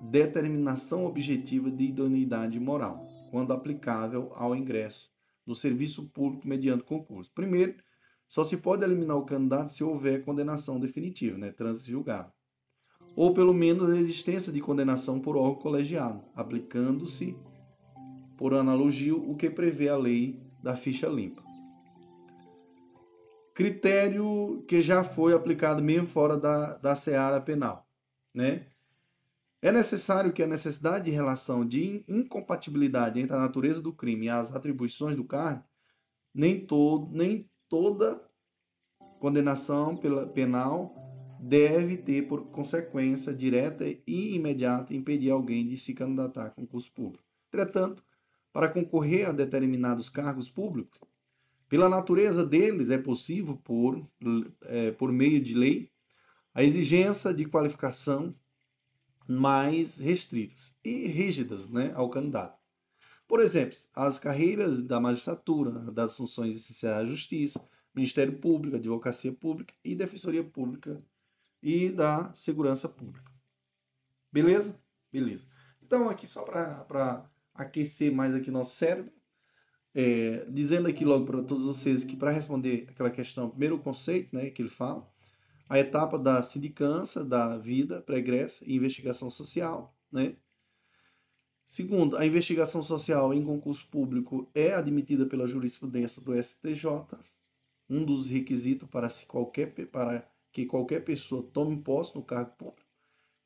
[0.00, 5.12] determinação objetiva de idoneidade moral, quando aplicável ao ingresso
[5.46, 7.30] no serviço público mediante concurso.
[7.32, 7.76] Primeiro,
[8.28, 12.32] só se pode eliminar o candidato se houver condenação definitiva, né, trânsito julgado,
[13.14, 17.36] ou pelo menos a existência de condenação por órgão colegiado, aplicando-se,
[18.36, 21.49] por analogia, o que prevê a lei da ficha limpa
[23.60, 27.86] critério que já foi aplicado mesmo fora da, da seara penal.
[28.34, 28.64] Né?
[29.60, 34.30] É necessário que a necessidade de relação de incompatibilidade entre a natureza do crime e
[34.30, 35.62] as atribuições do cargo,
[36.32, 38.22] nem, todo, nem toda
[39.18, 40.94] condenação pela, penal
[41.38, 47.22] deve ter por consequência direta e imediata impedir alguém de se candidatar a concurso público.
[47.48, 48.02] Entretanto,
[48.54, 50.98] para concorrer a determinados cargos públicos,
[51.70, 54.02] pela natureza deles, é possível, por,
[54.62, 55.88] é, por meio de lei,
[56.52, 58.34] a exigência de qualificação
[59.28, 62.58] mais restritas e rígidas né, ao candidato.
[63.28, 69.72] Por exemplo, as carreiras da magistratura, das funções essenciais à justiça, Ministério Público, Advocacia Pública
[69.84, 71.00] e Defensoria Pública
[71.62, 73.30] e da Segurança Pública.
[74.32, 74.76] Beleza?
[75.12, 75.46] Beleza.
[75.80, 79.12] Então, aqui só para aquecer mais aqui nosso cérebro,
[79.94, 84.34] é, dizendo aqui logo para todos vocês que para responder aquela questão, primeiro o conceito
[84.34, 85.08] né, que ele fala,
[85.68, 90.36] a etapa da sindicância, da vida pregressa e investigação social, né?
[91.66, 96.84] Segundo, a investigação social em concurso público é admitida pela jurisprudência do STJ.
[97.88, 102.90] Um dos requisitos para, se qualquer, para que qualquer pessoa tome posse no cargo público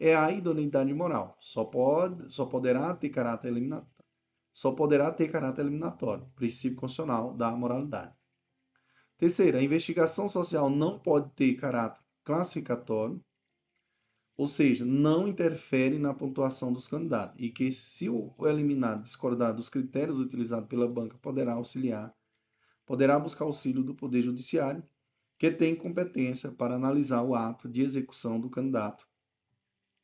[0.00, 1.36] é a idoneidade moral.
[1.38, 3.52] Só, pode, só poderá ter caráter.
[4.54, 8.14] Só poderá ter caráter eliminatório, princípio constitucional da moralidade.
[9.18, 13.20] Terceiro, a investigação social não pode ter caráter classificatório,
[14.36, 19.68] ou seja, não interfere na pontuação dos candidatos, e que, se o eliminado discordar dos
[19.68, 22.14] critérios utilizados pela banca, poderá auxiliar,
[22.86, 24.84] poderá buscar auxílio do Poder Judiciário,
[25.36, 29.04] que tem competência para analisar o ato de execução do candidato,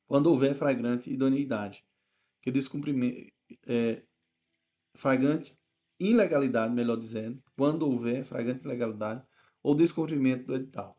[0.08, 1.84] quando houver flagrante idoneidade,
[2.42, 3.32] que descumprimento,
[3.64, 4.02] é,
[4.94, 5.58] flagrante
[5.98, 9.22] ilegalidade, melhor dizendo, quando houver flagrante ilegalidade
[9.62, 10.96] ou descumprimento do edital.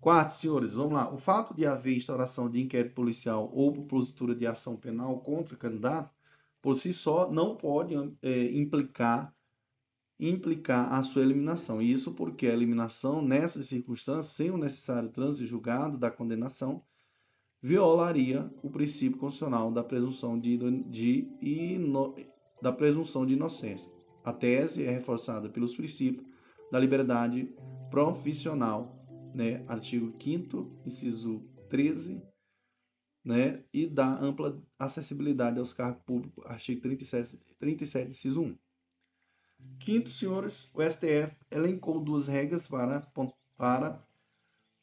[0.00, 1.12] Quarto, senhores, vamos lá.
[1.14, 6.12] O fato de haver instauração de inquérito policial ou propositura de ação penal contra candidato,
[6.60, 9.34] por si só, não pode é, implicar
[10.18, 11.82] implicar a sua eliminação.
[11.82, 16.82] Isso porque a eliminação, nessas circunstâncias, sem o necessário trânsito julgado da condenação,
[17.60, 21.28] violaria o princípio constitucional da presunção de, de
[22.62, 23.92] da presunção de inocência.
[24.24, 26.24] A tese é reforçada pelos princípios
[26.70, 27.52] da liberdade
[27.90, 29.02] profissional
[29.34, 32.22] né, artigo 5 inciso 13,
[33.24, 38.58] né, e da ampla acessibilidade aos cargos públicos, artigo 37, 37 inciso 1.
[39.78, 43.00] Quinto, senhores, o STF elencou duas regras para,
[43.56, 44.04] para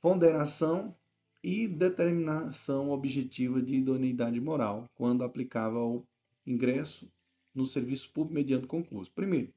[0.02, 0.96] ponderação
[1.44, 6.06] e determinação objetiva de idoneidade moral quando aplicava ao
[6.46, 7.10] ingresso
[7.53, 9.12] no serviço público mediante concurso.
[9.13, 9.53] Primeiro,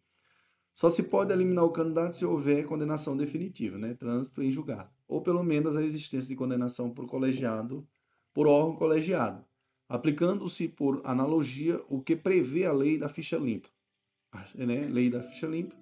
[0.74, 3.94] só se pode eliminar o candidato se houver condenação definitiva, né?
[3.94, 7.86] trânsito em julgado, ou pelo menos a existência de condenação por colegiado,
[8.32, 9.44] por órgão colegiado,
[9.88, 13.68] aplicando-se por analogia o que prevê a lei da ficha limpa.
[14.54, 14.86] Né?
[14.88, 15.76] Lei da ficha limpa.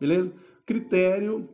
[0.00, 0.32] Beleza?
[0.64, 1.48] Critério.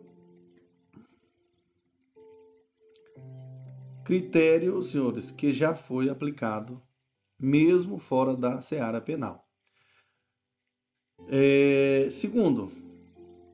[4.04, 6.80] Critério, senhores, que já foi aplicado,
[7.38, 9.49] mesmo fora da seara penal.
[11.28, 12.70] É, segundo,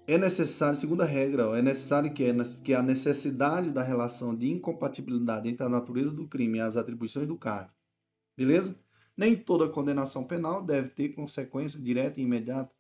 [0.07, 5.49] é necessário, segunda regra, é necessário que, é, que a necessidade da relação de incompatibilidade
[5.49, 7.73] entre a natureza do crime e as atribuições do cargo.
[8.37, 8.75] Beleza?
[9.17, 12.71] Nem toda condenação penal deve ter consequência direta e imediata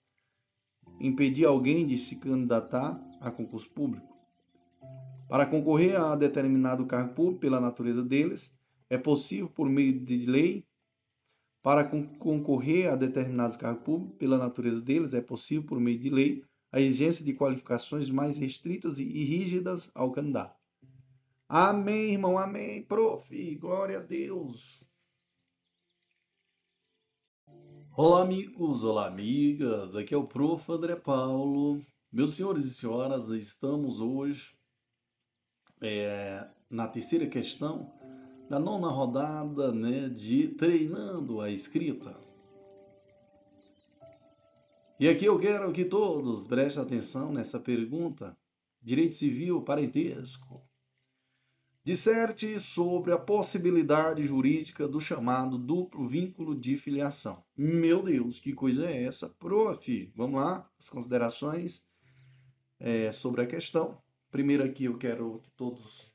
[1.00, 4.16] impedir alguém de se candidatar a concurso público.
[5.28, 8.54] Para concorrer a determinado cargo público pela natureza deles,
[8.88, 10.64] é possível, por meio de lei,
[11.66, 16.44] para concorrer a determinados cargos públicos, pela natureza deles, é possível, por meio de lei,
[16.70, 20.56] a exigência de qualificações mais restritas e rígidas ao candidato.
[21.48, 23.56] Amém, irmão, amém, prof.
[23.56, 24.80] Glória a Deus.
[27.96, 29.96] Olá, amigos, olá, amigas.
[29.96, 30.70] Aqui é o prof.
[30.70, 31.84] André Paulo.
[32.12, 34.54] Meus senhores e senhoras, estamos hoje
[35.80, 37.92] é, na terceira questão
[38.48, 42.16] da nona rodada né, de treinando a escrita.
[44.98, 48.36] E aqui eu quero que todos prestem atenção nessa pergunta.
[48.80, 50.62] Direito civil, parentesco.
[51.84, 57.44] Disserte sobre a possibilidade jurídica do chamado duplo vínculo de filiação.
[57.56, 60.12] Meu Deus, que coisa é essa, prof?
[60.16, 61.84] Vamos lá, as considerações
[62.80, 63.98] é, sobre a questão.
[64.30, 66.10] Primeiro aqui eu quero que todos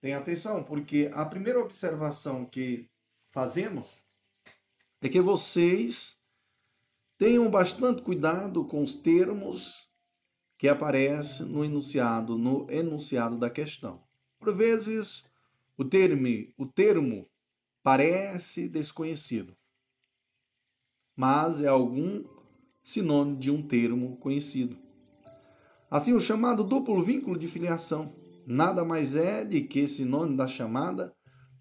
[0.00, 2.88] Tenha atenção, porque a primeira observação que
[3.30, 3.98] fazemos
[5.02, 6.16] é que vocês
[7.18, 9.90] tenham bastante cuidado com os termos
[10.56, 14.02] que aparecem no enunciado, no enunciado da questão.
[14.38, 15.24] Por vezes,
[15.76, 17.28] o termo, o termo
[17.82, 19.54] parece desconhecido,
[21.14, 22.24] mas é algum
[22.82, 24.78] sinônimo de um termo conhecido.
[25.90, 28.14] Assim, o chamado duplo vínculo de filiação
[28.46, 31.14] nada mais é de que sinônimo da chamada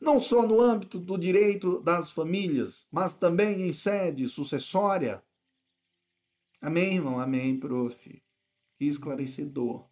[0.00, 5.22] Não só no âmbito do direito das famílias, mas também em sede sucessória
[6.60, 7.18] Amém, irmão?
[7.18, 8.22] Amém, prof.
[8.76, 9.88] Que esclarecedor.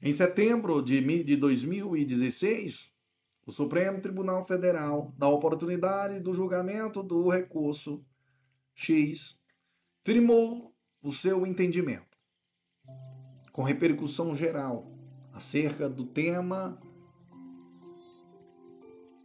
[0.00, 2.91] Em setembro de 2016,
[3.46, 8.04] o Supremo Tribunal Federal, na oportunidade do julgamento do recurso
[8.74, 9.38] X,
[10.04, 12.16] firmou o seu entendimento,
[13.52, 14.90] com repercussão geral,
[15.32, 16.78] acerca do tema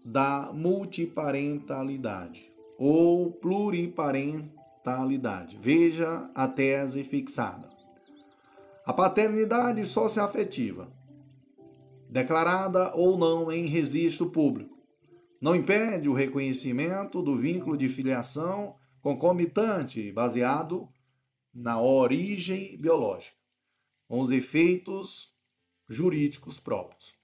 [0.03, 4.57] da multiparentalidade ou pluriparentalidade
[4.87, 5.57] parentalidade.
[5.61, 7.67] Veja a tese fixada.
[8.85, 10.87] A paternidade socioafetiva,
[12.09, 14.77] declarada ou não em registro público,
[15.39, 20.89] não impede o reconhecimento do vínculo de filiação concomitante baseado
[21.53, 23.37] na origem biológica,
[24.07, 25.33] com os efeitos
[25.87, 27.15] jurídicos próprios.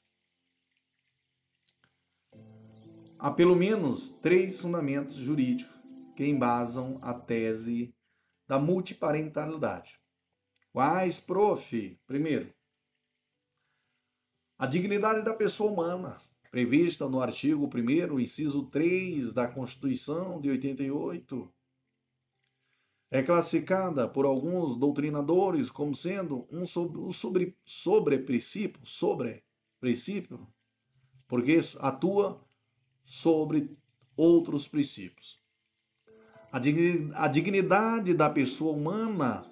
[3.17, 5.73] Há pelo menos três fundamentos jurídicos
[6.15, 7.93] que embasam a tese
[8.47, 9.97] da multiparentalidade.
[10.71, 11.99] Quais, prof?
[12.05, 12.53] Primeiro,
[14.63, 21.53] a dignidade da pessoa humana, prevista no artigo 1 inciso 3 da Constituição de 88,
[23.11, 29.43] é classificada por alguns doutrinadores como sendo um sobre, sobre princípio, sobre
[29.81, 30.47] princípio,
[31.27, 32.41] porque atua
[33.03, 33.77] sobre
[34.15, 35.41] outros princípios.
[36.53, 39.45] A dignidade da pessoa humana,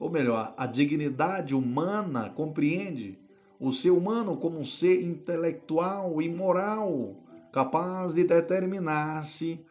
[0.00, 3.27] ou melhor, a dignidade humana compreende
[3.58, 7.16] o ser humano como um ser intelectual e moral,
[7.52, 9.64] capaz de determinar-se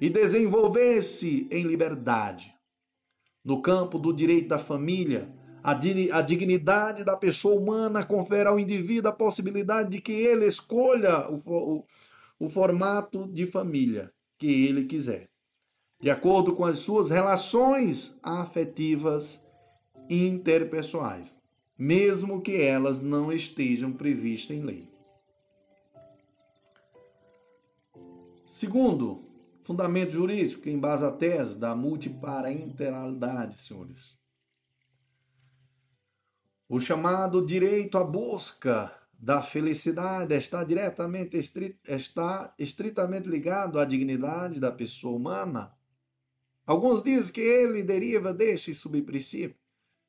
[0.00, 2.54] e desenvolver-se em liberdade.
[3.44, 9.14] No campo do direito da família, a dignidade da pessoa humana confere ao indivíduo a
[9.14, 11.84] possibilidade de que ele escolha o, o,
[12.38, 15.28] o formato de família que ele quiser
[16.04, 19.40] de acordo com as suas relações afetivas
[20.10, 21.34] interpessoais,
[21.78, 24.88] mesmo que elas não estejam previstas em lei.
[28.46, 29.28] Segundo,
[29.62, 34.18] fundamento jurídico que embasa a tese da multiparentalidade, senhores.
[36.68, 41.38] O chamado direito à busca da felicidade está diretamente
[41.88, 45.74] está estritamente ligado à dignidade da pessoa humana
[46.66, 49.58] Alguns dizem que ele deriva deste subprincípio,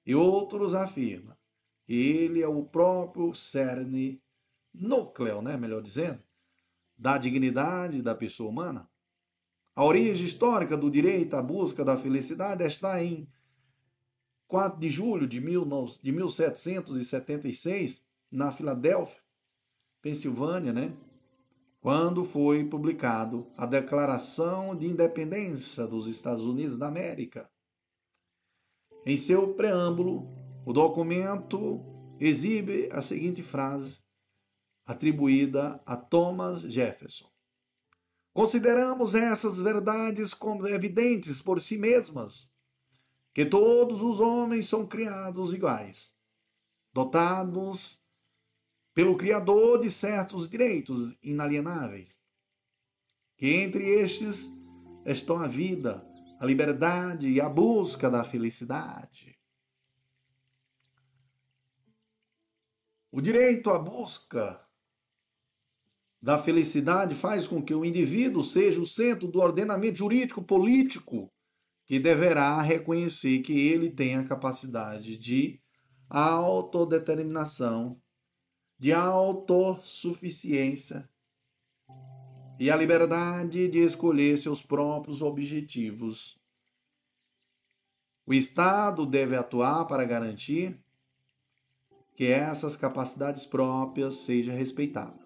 [0.05, 1.34] e outros afirmam
[1.87, 4.21] ele é o próprio cerne
[4.73, 6.21] núcleo, né, melhor dizendo,
[6.97, 8.89] da dignidade da pessoa humana.
[9.75, 13.27] A origem histórica do direito à busca da felicidade está em
[14.47, 19.19] 4 de julho de 1776, na Filadélfia,
[20.01, 20.95] Pensilvânia, né?
[21.85, 27.47] quando foi publicado a Declaração de Independência dos Estados Unidos da América.
[29.05, 30.27] Em seu preâmbulo,
[30.65, 31.85] o documento
[32.19, 33.99] exibe a seguinte frase,
[34.85, 37.29] atribuída a Thomas Jefferson:
[38.33, 42.49] Consideramos essas verdades como evidentes por si mesmas,
[43.33, 46.13] que todos os homens são criados iguais,
[46.91, 47.99] dotados
[48.93, 52.19] pelo Criador de certos direitos inalienáveis.
[53.37, 54.49] que entre estes
[55.05, 56.07] estão a vida,
[56.39, 59.34] a liberdade e a busca da felicidade.
[63.15, 64.59] O direito à busca
[66.21, 71.31] da felicidade faz com que o indivíduo seja o centro do ordenamento jurídico político,
[71.85, 75.61] que deverá reconhecer que ele tem a capacidade de
[76.09, 78.01] autodeterminação,
[78.77, 81.09] de autossuficiência
[82.59, 86.37] e a liberdade de escolher seus próprios objetivos.
[88.25, 90.83] O Estado deve atuar para garantir
[92.15, 95.25] que essas capacidades próprias sejam respeitadas.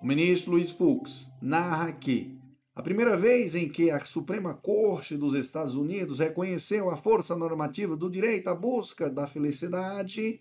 [0.00, 2.38] O ministro Luiz Fux narra que
[2.74, 7.96] a primeira vez em que a Suprema Corte dos Estados Unidos reconheceu a força normativa
[7.96, 10.40] do direito à busca da felicidade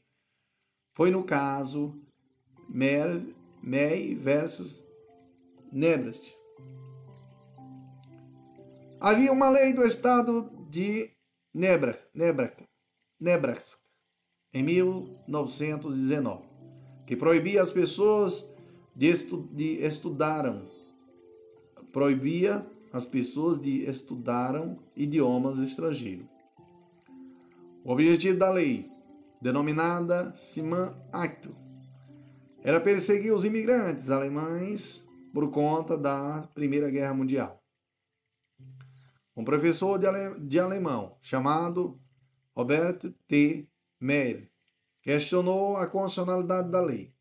[0.93, 1.99] foi no caso
[2.69, 4.85] May versus
[5.71, 6.27] Nebraska.
[8.99, 11.11] Havia uma lei do estado de
[11.53, 12.63] Nebraska, Nebraska,
[13.19, 13.86] Nebraska
[14.53, 16.47] em 1919
[17.05, 18.47] que proibia as pessoas
[18.95, 19.79] de, estu de
[21.91, 26.27] proibia as pessoas de estudaram idiomas estrangeiros.
[27.83, 28.91] O objetivo da lei,
[29.41, 31.49] denominada Siman Act,
[32.61, 37.63] era perseguir os imigrantes alemães por conta da Primeira Guerra Mundial.
[39.35, 41.99] Um professor de, ale de alemão chamado
[42.55, 43.69] Robert T.
[43.99, 44.51] Meyer
[45.01, 47.13] questionou a constitucionalidade da lei.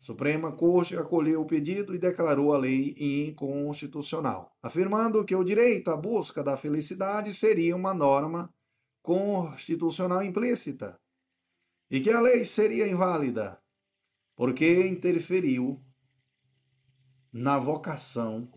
[0.00, 5.90] A Suprema Corte acolheu o pedido e declarou a lei inconstitucional, afirmando que o direito
[5.90, 8.52] à busca da felicidade seria uma norma
[9.02, 10.98] constitucional implícita
[11.90, 13.60] e que a lei seria inválida
[14.34, 15.84] porque interferiu
[17.32, 18.50] na vocação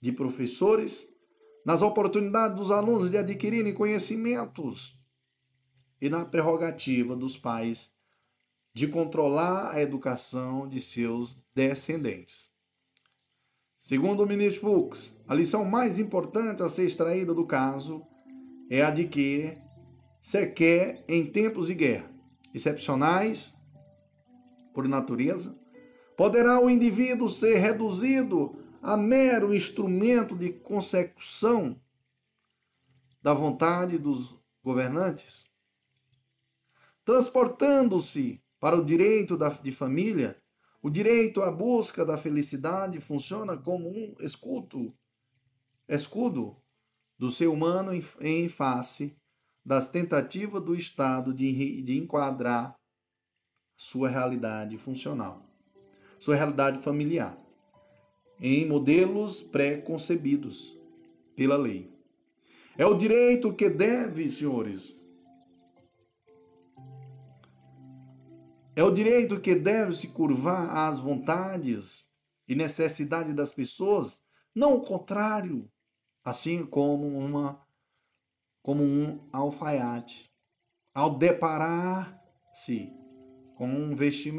[0.00, 1.08] de professores,
[1.64, 4.98] nas oportunidades dos alunos de adquirirem conhecimentos
[6.04, 7.90] e na prerrogativa dos pais
[8.74, 12.50] de controlar a educação de seus descendentes.
[13.78, 18.06] Segundo o ministro Fux, a lição mais importante a ser extraída do caso
[18.68, 19.56] é a de que,
[20.20, 22.10] sequer em tempos de guerra,
[22.52, 23.56] excepcionais
[24.74, 25.58] por natureza,
[26.16, 31.80] Poderá o indivíduo ser reduzido a mero instrumento de consecução
[33.20, 35.44] da vontade dos governantes?
[37.04, 40.40] Transportando-se para o direito da, de família,
[40.82, 44.94] o direito à busca da felicidade funciona como um escudo,
[45.88, 46.56] escudo
[47.18, 49.16] do ser humano em, em face
[49.64, 52.74] das tentativas do Estado de, de enquadrar
[53.76, 55.44] sua realidade funcional
[56.24, 57.38] sua realidade familiar,
[58.40, 60.74] em modelos pré-concebidos
[61.36, 61.92] pela lei.
[62.78, 64.96] É o direito que deve, senhores,
[68.76, 72.06] é o direito que deve se curvar às vontades
[72.48, 74.20] e necessidades das pessoas,
[74.54, 75.70] não o contrário,
[76.24, 77.62] assim como uma
[78.62, 80.30] como um alfaiate
[80.94, 82.90] ao deparar-se
[83.56, 83.94] com, um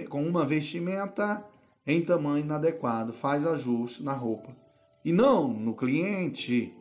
[0.10, 1.46] com uma vestimenta
[1.86, 4.56] em tamanho inadequado, faz ajuste na roupa
[5.04, 6.76] e não no cliente.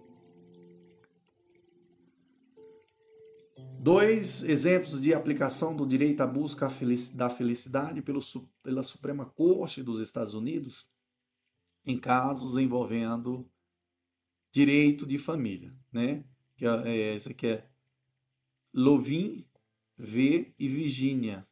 [3.85, 6.71] Dois exemplos de aplicação do direito à busca
[7.13, 10.91] da felicidade pela Suprema Corte dos Estados Unidos
[11.85, 13.47] em casos envolvendo
[14.51, 16.25] direito de família, né?
[16.57, 17.69] Que é, é esse aqui é
[18.73, 19.47] Lovin
[19.99, 21.47] V e Virginia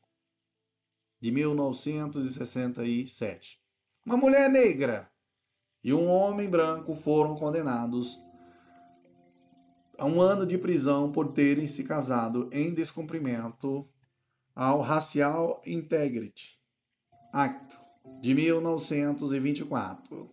[1.20, 3.60] de 1967.
[4.06, 5.12] Uma mulher negra
[5.84, 8.18] e um homem branco foram condenados
[10.02, 13.88] a um ano de prisão por terem se casado em descumprimento
[14.52, 16.58] ao Racial Integrity
[17.32, 17.76] Act
[18.20, 20.28] de 1924.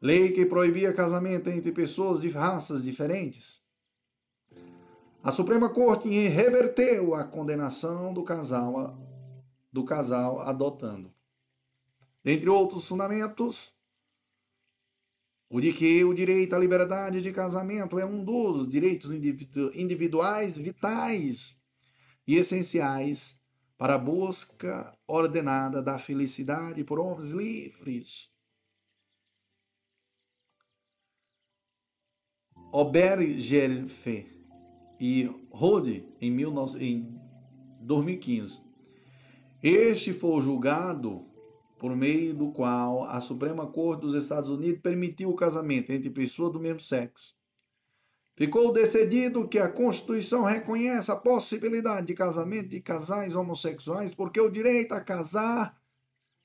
[0.00, 3.62] Lei que proibia casamento entre pessoas de raças diferentes.
[5.22, 8.98] A Suprema Corte reverteu a condenação do casal
[9.70, 11.12] do casal adotando.
[12.24, 13.70] Dentre outros fundamentos,
[15.50, 21.58] o de que o direito à liberdade de casamento é um dos direitos individuais vitais
[22.26, 23.40] e essenciais
[23.78, 28.28] para a busca ordenada da felicidade por homens livres.
[32.70, 34.26] Obergerfe
[35.00, 37.20] e Rode, em, 19, em
[37.80, 38.60] 2015,
[39.62, 41.27] este foi julgado
[41.78, 46.52] por meio do qual a Suprema Corte dos Estados Unidos permitiu o casamento entre pessoas
[46.52, 47.36] do mesmo sexo.
[48.36, 54.50] Ficou decidido que a Constituição reconhece a possibilidade de casamento de casais homossexuais porque o
[54.50, 55.76] direito a casar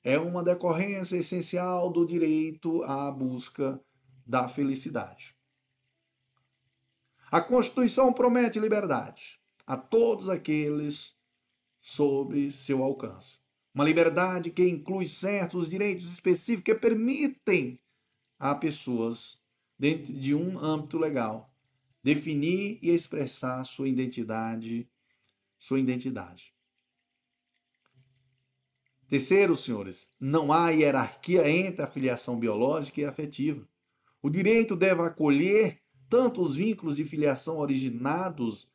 [0.02, 3.80] é uma decorrência essencial do direito à busca
[4.26, 5.36] da felicidade.
[7.30, 11.16] A Constituição promete liberdade a todos aqueles
[11.80, 13.43] sob seu alcance.
[13.74, 17.80] Uma liberdade que inclui certos direitos específicos que permitem
[18.38, 19.38] a pessoas,
[19.76, 21.52] dentro de um âmbito legal,
[22.02, 24.88] definir e expressar sua identidade,
[25.58, 26.54] sua identidade.
[29.08, 33.66] Terceiro, senhores, não há hierarquia entre a filiação biológica e afetiva.
[34.22, 38.72] O direito deve acolher tanto os vínculos de filiação originados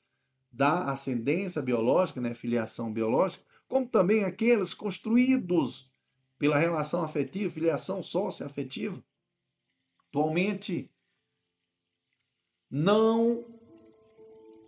[0.52, 5.90] da ascendência biológica, né, filiação biológica, como também aqueles construídos
[6.38, 9.02] pela relação afetiva, filiação socioafetiva.
[10.10, 10.92] Atualmente,
[12.70, 13.46] não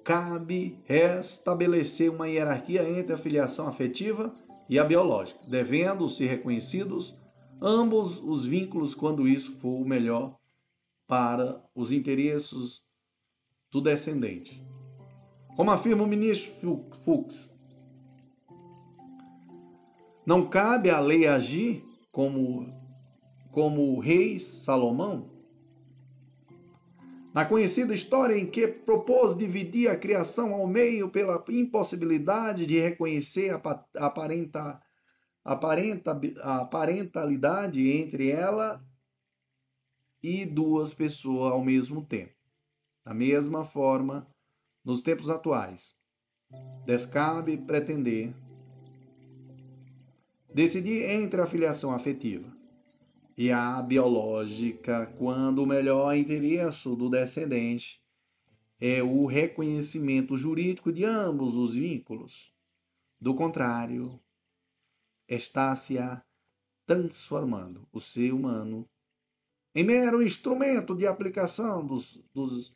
[0.03, 4.35] cabe estabelecer uma hierarquia entre a filiação afetiva
[4.69, 7.19] e a biológica, devendo ser reconhecidos
[7.61, 10.39] ambos os vínculos quando isso for o melhor
[11.07, 12.81] para os interesses
[13.71, 14.63] do descendente.
[15.55, 17.55] Como afirma o ministro Fux,
[20.25, 22.71] não cabe à lei agir como,
[23.51, 25.29] como o rei Salomão,
[27.33, 33.51] na conhecida história em que propôs dividir a criação ao meio pela impossibilidade de reconhecer
[33.51, 34.81] a, aparenta,
[35.43, 38.83] aparenta, a parentalidade entre ela
[40.21, 42.35] e duas pessoas ao mesmo tempo.
[43.05, 44.27] Da mesma forma,
[44.83, 45.95] nos tempos atuais,
[46.85, 48.35] descabe pretender
[50.53, 52.51] decidir entre a filiação afetiva
[53.37, 58.01] e a biológica, quando o melhor interesse do descendente
[58.79, 62.53] é o reconhecimento jurídico de ambos os vínculos.
[63.19, 64.19] Do contrário,
[65.27, 66.23] está-se a
[66.85, 68.89] transformando o ser humano
[69.73, 72.75] em mero instrumento de aplicação dos, dos,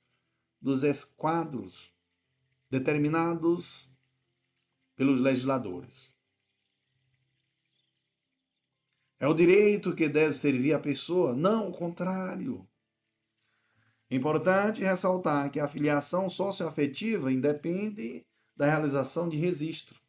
[0.61, 1.93] dos esquadros
[2.69, 3.89] determinados
[4.95, 6.14] pelos legisladores.
[9.25, 12.63] É o direito que deve servir a pessoa, não o contrário.
[14.11, 18.23] Importante ressaltar que a filiação socioafetiva independe
[18.55, 19.99] da realização de registro,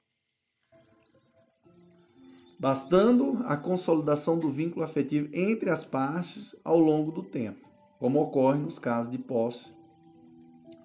[2.60, 7.66] bastando a consolidação do vínculo afetivo entre as partes ao longo do tempo,
[7.98, 9.74] como ocorre nos casos de posse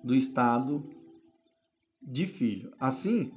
[0.02, 0.82] do Estado
[2.02, 2.74] de filho.
[2.80, 3.30] Assim,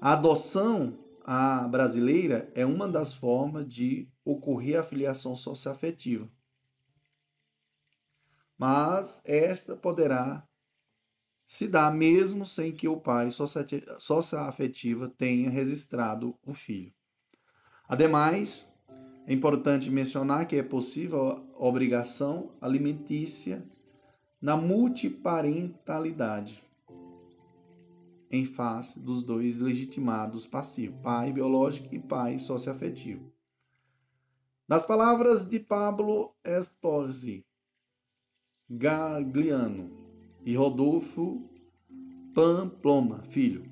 [0.00, 0.96] a adoção
[1.32, 6.28] a brasileira é uma das formas de ocorrer a filiação socioafetiva.
[8.56, 10.46] Mas esta poderá
[11.46, 13.30] se dar mesmo sem que o pai
[13.98, 16.92] socioafetiva tenha registrado o filho.
[17.88, 18.66] Ademais,
[19.26, 23.66] é importante mencionar que é possível a obrigação alimentícia
[24.40, 26.62] na multiparentalidade
[28.30, 33.29] em face dos dois legitimados passivos, pai biológico e pai socioafetivo.
[34.70, 37.44] Nas palavras de Pablo Estorzi,
[38.70, 39.90] Gagliano
[40.44, 41.50] e Rodolfo
[42.32, 43.68] Pamplona, filho.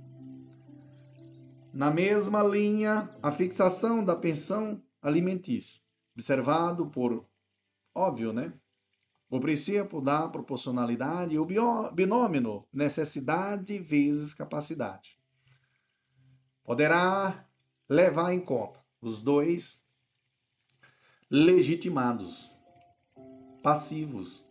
[1.72, 5.80] Na mesma linha, a fixação da pensão alimentícia,
[6.16, 7.24] observado por,
[7.94, 8.52] óbvio, né?
[9.30, 11.46] O princípio da proporcionalidade e o
[11.92, 15.16] binômio necessidade vezes capacidade.
[16.64, 17.46] Poderá
[17.88, 19.86] levar em conta os dois
[21.30, 22.50] legitimados,
[23.62, 24.46] passivos.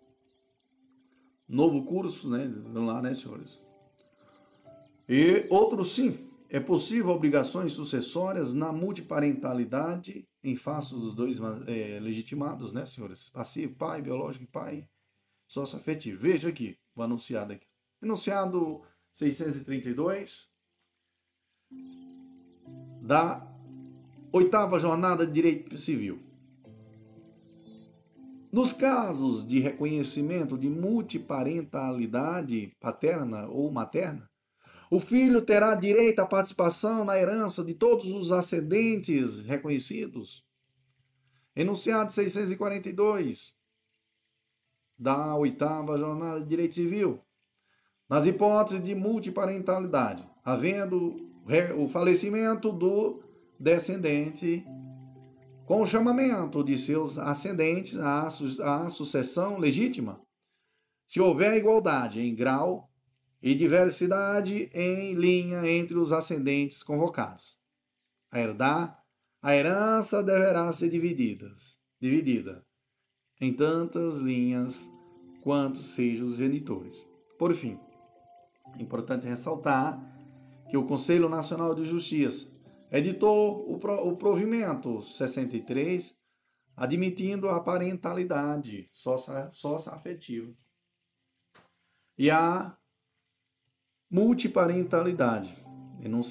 [1.47, 2.45] Novo curso, né?
[2.47, 3.59] Vamos lá, né, senhores?
[5.07, 12.73] E outro sim, é possível obrigações sucessórias na multiparentalidade em face dos dois é, legitimados,
[12.73, 13.30] né, senhores?
[13.30, 14.88] Passivo, pai, biológico e pai
[15.47, 16.21] sócio afetivo.
[16.21, 17.65] Veja aqui, o anunciado aqui.
[18.01, 20.47] Enunciado 632
[23.01, 23.47] da
[24.32, 26.26] oitava jornada de direito civil.
[28.51, 34.29] Nos casos de reconhecimento de multiparentalidade paterna ou materna,
[34.89, 40.45] o filho terá direito à participação na herança de todos os ascendentes reconhecidos.
[41.53, 43.53] Enunciado 642
[44.97, 47.21] da oitava jornada de direito civil.
[48.09, 51.29] Nas hipóteses de multiparentalidade, havendo
[51.77, 53.21] o falecimento do
[53.59, 54.65] descendente,
[55.68, 60.22] com o chamamento de seus ascendentes à, su à sucessão legítima,
[61.05, 62.89] se houver igualdade em grau
[63.41, 67.57] e diversidade em linha entre os ascendentes convocados.
[68.32, 68.97] A herdar,
[69.41, 71.53] a herança deverá ser dividida,
[71.99, 72.65] dividida
[73.41, 74.89] em tantas linhas
[75.41, 77.05] quanto sejam os genitores.
[77.38, 77.78] Por fim,
[78.74, 80.01] é importante ressaltar
[80.70, 82.56] que o Conselho Nacional de Justiça
[82.91, 86.15] editou o provimento 63,
[86.75, 90.53] admitindo a parentalidade sócio-afetiva
[92.17, 92.77] e a
[94.09, 95.55] multiparentalidade,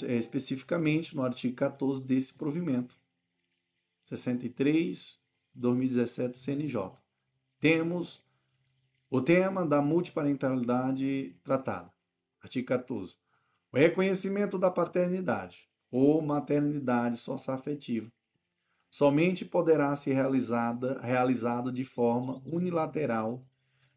[0.08, 2.96] especificamente no artigo 14 desse provimento
[4.04, 5.18] 63,
[5.54, 6.92] 2017 CNJ.
[7.58, 8.24] Temos
[9.10, 11.92] o tema da multiparentalidade tratada.
[12.40, 13.16] Artigo 14.
[13.72, 18.10] O reconhecimento da paternidade ou maternidade socioafetiva
[18.90, 23.44] somente poderá ser realizada, realizado de forma unilateral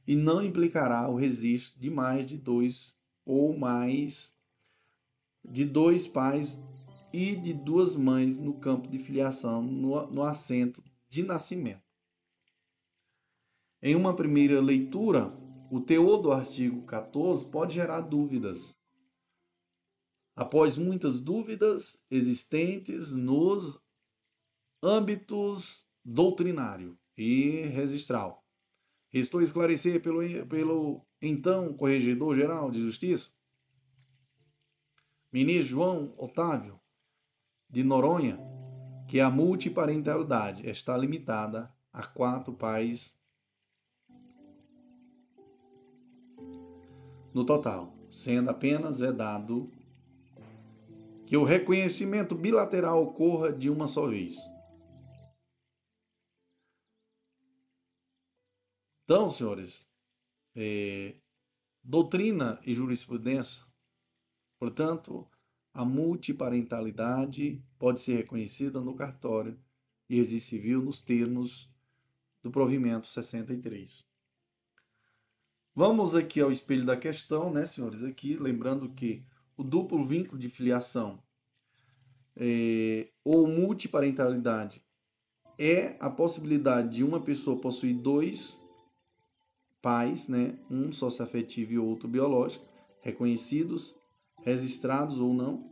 [0.06, 4.34] e não implicará o registro de mais de dois ou mais
[5.44, 6.62] de dois pais
[7.14, 11.88] e de duas mães no campo de filiação no, no assento de nascimento.
[13.82, 15.34] Em uma primeira leitura,
[15.72, 18.76] o teor do artigo 14 pode gerar dúvidas
[20.40, 23.78] após muitas dúvidas existentes nos
[24.82, 28.48] âmbitos doutrinário e registral.
[29.12, 33.32] Estou esclarecer pelo, pelo então Corregedor-Geral de Justiça,
[35.30, 36.80] ministro João Otávio
[37.70, 38.40] de Noronha,
[39.10, 43.14] que a multiparentalidade está limitada a quatro pais
[47.34, 49.70] no total, sendo apenas vedado
[51.30, 54.36] que o reconhecimento bilateral ocorra de uma só vez.
[59.04, 59.88] Então, senhores,
[60.56, 61.18] é,
[61.84, 63.64] doutrina e jurisprudência,
[64.58, 65.30] portanto,
[65.72, 69.56] a multiparentalidade pode ser reconhecida no cartório
[70.10, 71.72] e existe civil nos termos
[72.42, 74.04] do provimento 63.
[75.76, 78.04] Vamos aqui ao espelho da questão, né, senhores?
[78.04, 79.24] Aqui, lembrando que
[79.60, 81.20] o duplo vínculo de filiação
[82.38, 84.82] é, ou multiparentalidade
[85.58, 88.58] é a possibilidade de uma pessoa possuir dois
[89.82, 92.66] pais, né, um socioafetivo e outro biológico,
[93.02, 93.98] reconhecidos,
[94.44, 95.70] registrados ou não,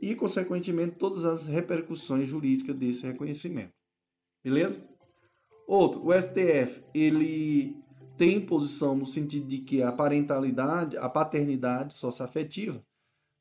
[0.00, 3.72] e consequentemente todas as repercussões jurídicas desse reconhecimento.
[4.42, 4.84] Beleza?
[5.64, 7.76] Outro, o STF, ele
[8.18, 12.84] tem posição no sentido de que a parentalidade, a paternidade socioafetiva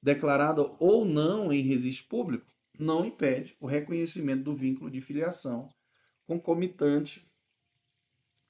[0.02, 2.46] declarada ou não em registro público,
[2.78, 5.70] não impede o reconhecimento do vínculo de filiação
[6.26, 7.28] concomitante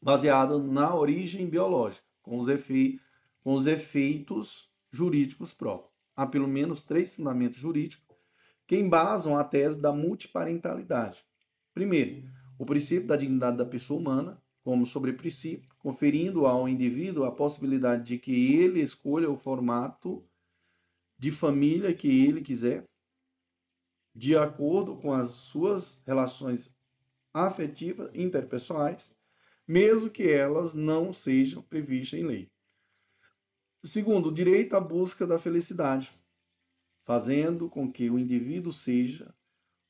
[0.02, 2.48] baseado na origem biológica, com os,
[3.44, 5.92] com os efeitos jurídicos próprios.
[6.16, 8.16] Há pelo menos três fundamentos jurídicos
[8.68, 11.26] que embasam a tese da multiparentalidade.
[11.74, 12.24] Primeiro,
[12.58, 18.04] o princípio da dignidade da pessoa humana, como sobre princípio, conferindo ao indivíduo a possibilidade
[18.04, 20.24] de que ele escolha o formato
[21.22, 22.84] de família que ele quiser,
[24.14, 26.76] de acordo com as suas relações
[27.32, 29.16] afetivas interpessoais,
[29.68, 32.52] mesmo que elas não sejam previstas em lei.
[33.84, 36.12] Segundo, o direito à busca da felicidade,
[37.04, 39.32] fazendo com que o indivíduo seja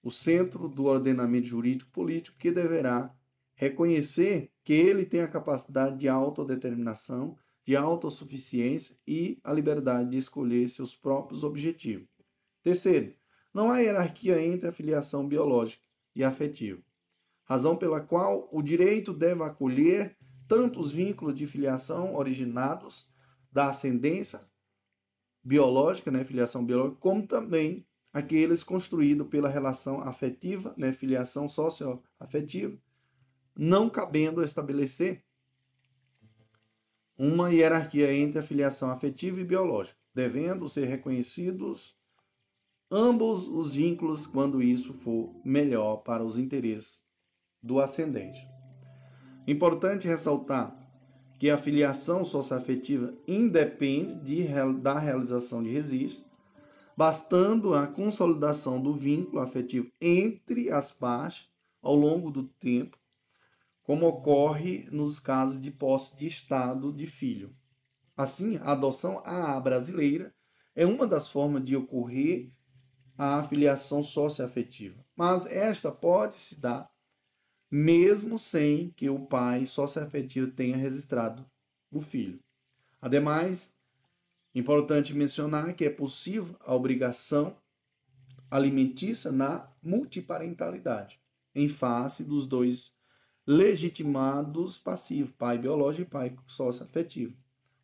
[0.03, 3.09] o centro do ordenamento jurídico político que deverá
[3.53, 10.67] reconhecer que ele tem a capacidade de autodeterminação de autossuficiência e a liberdade de escolher
[10.69, 12.07] seus próprios objetivos.
[12.63, 13.13] Terceiro,
[13.53, 15.83] não há hierarquia entre a filiação biológica
[16.15, 16.81] e afetiva,
[17.43, 23.09] razão pela qual o direito deve acolher tanto os vínculos de filiação originados
[23.51, 24.41] da ascendência
[25.43, 32.77] biológica, né, filiação biológica, como também aqueles construídos pela relação afetiva, né, filiação socioafetiva,
[33.55, 35.23] não cabendo estabelecer
[37.23, 41.95] uma hierarquia entre a filiação afetiva e biológica, devendo ser reconhecidos
[42.89, 47.03] ambos os vínculos quando isso for melhor para os interesses
[47.61, 48.43] do ascendente.
[49.45, 50.75] Importante ressaltar
[51.37, 54.43] que a filiação socioafetiva independe de,
[54.81, 56.25] da realização de registro,
[56.97, 61.47] bastando a consolidação do vínculo afetivo entre as partes
[61.83, 62.97] ao longo do tempo
[63.91, 67.53] como ocorre nos casos de posse de estado de filho.
[68.15, 70.33] Assim, a adoção à brasileira
[70.73, 72.53] é uma das formas de ocorrer
[73.17, 76.89] a filiação socioafetiva, mas esta pode se dar
[77.69, 81.45] mesmo sem que o pai sócio-afetivo tenha registrado
[81.91, 82.39] o filho.
[83.01, 83.73] Ademais,
[84.55, 87.57] importante mencionar que é possível a obrigação
[88.49, 91.19] alimentícia na multiparentalidade,
[91.53, 92.93] em face dos dois
[93.51, 97.35] legitimados passivos, pai biológico e pai sócio-afetivo.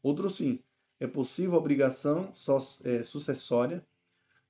[0.01, 0.63] Outro sim,
[0.97, 2.31] é possível obrigação
[2.85, 3.85] é, sucessória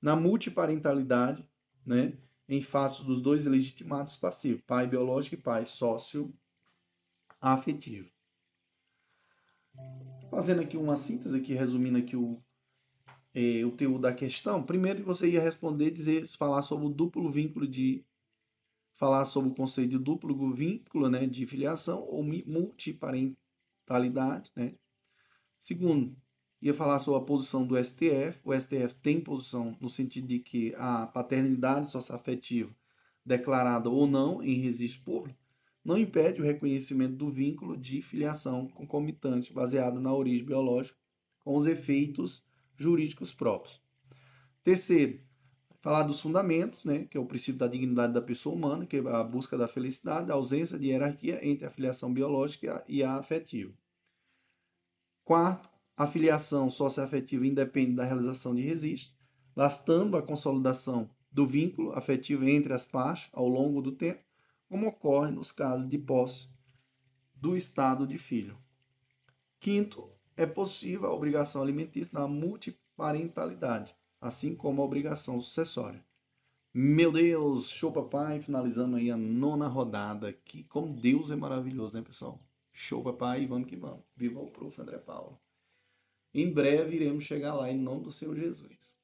[0.00, 1.44] na multiparentalidade,
[1.84, 2.16] né,
[2.48, 6.32] em face dos dois legitimados passivos, pai biológico e pai sócio
[7.40, 8.08] afetivo.
[10.30, 12.40] Fazendo aqui uma síntese, aqui, resumindo aqui o,
[13.34, 17.66] é, o teor da questão, primeiro você ia responder, dizer, falar sobre o duplo vínculo
[17.66, 18.04] de
[18.98, 24.74] falar sobre o conceito de duplo vínculo, né, de filiação ou multiparentalidade, né?
[25.56, 26.16] Segundo,
[26.60, 28.40] ia falar sobre a posição do STF.
[28.44, 32.74] O STF tem posição no sentido de que a paternidade socioafetiva,
[33.24, 35.38] declarada ou não em registro público,
[35.84, 40.98] não impede o reconhecimento do vínculo de filiação concomitante baseado na origem biológica
[41.44, 42.44] com os efeitos
[42.76, 43.80] jurídicos próprios.
[44.64, 45.20] Terceiro,
[45.80, 49.00] falar dos fundamentos, né, que é o princípio da dignidade da pessoa humana, que é
[49.00, 53.72] a busca da felicidade, a ausência de hierarquia entre a filiação biológica e a afetiva.
[55.24, 59.14] Quarto, a filiação socioafetiva independe da realização de registro,
[59.54, 64.22] bastando a consolidação do vínculo afetivo entre as partes ao longo do tempo,
[64.68, 66.48] como ocorre nos casos de posse
[67.34, 68.56] do estado de filho.
[69.60, 76.04] Quinto, é possível a obrigação alimentícia na multiparentalidade, assim como a obrigação sucessória.
[76.74, 82.02] Meu Deus, show papai, finalizando aí a nona rodada, que como Deus é maravilhoso, né,
[82.02, 82.42] pessoal?
[82.72, 84.04] Show papai, vamos que vamos.
[84.14, 84.80] Viva o prof.
[84.80, 85.40] André Paulo.
[86.34, 88.97] Em breve iremos chegar lá em nome do Senhor Jesus.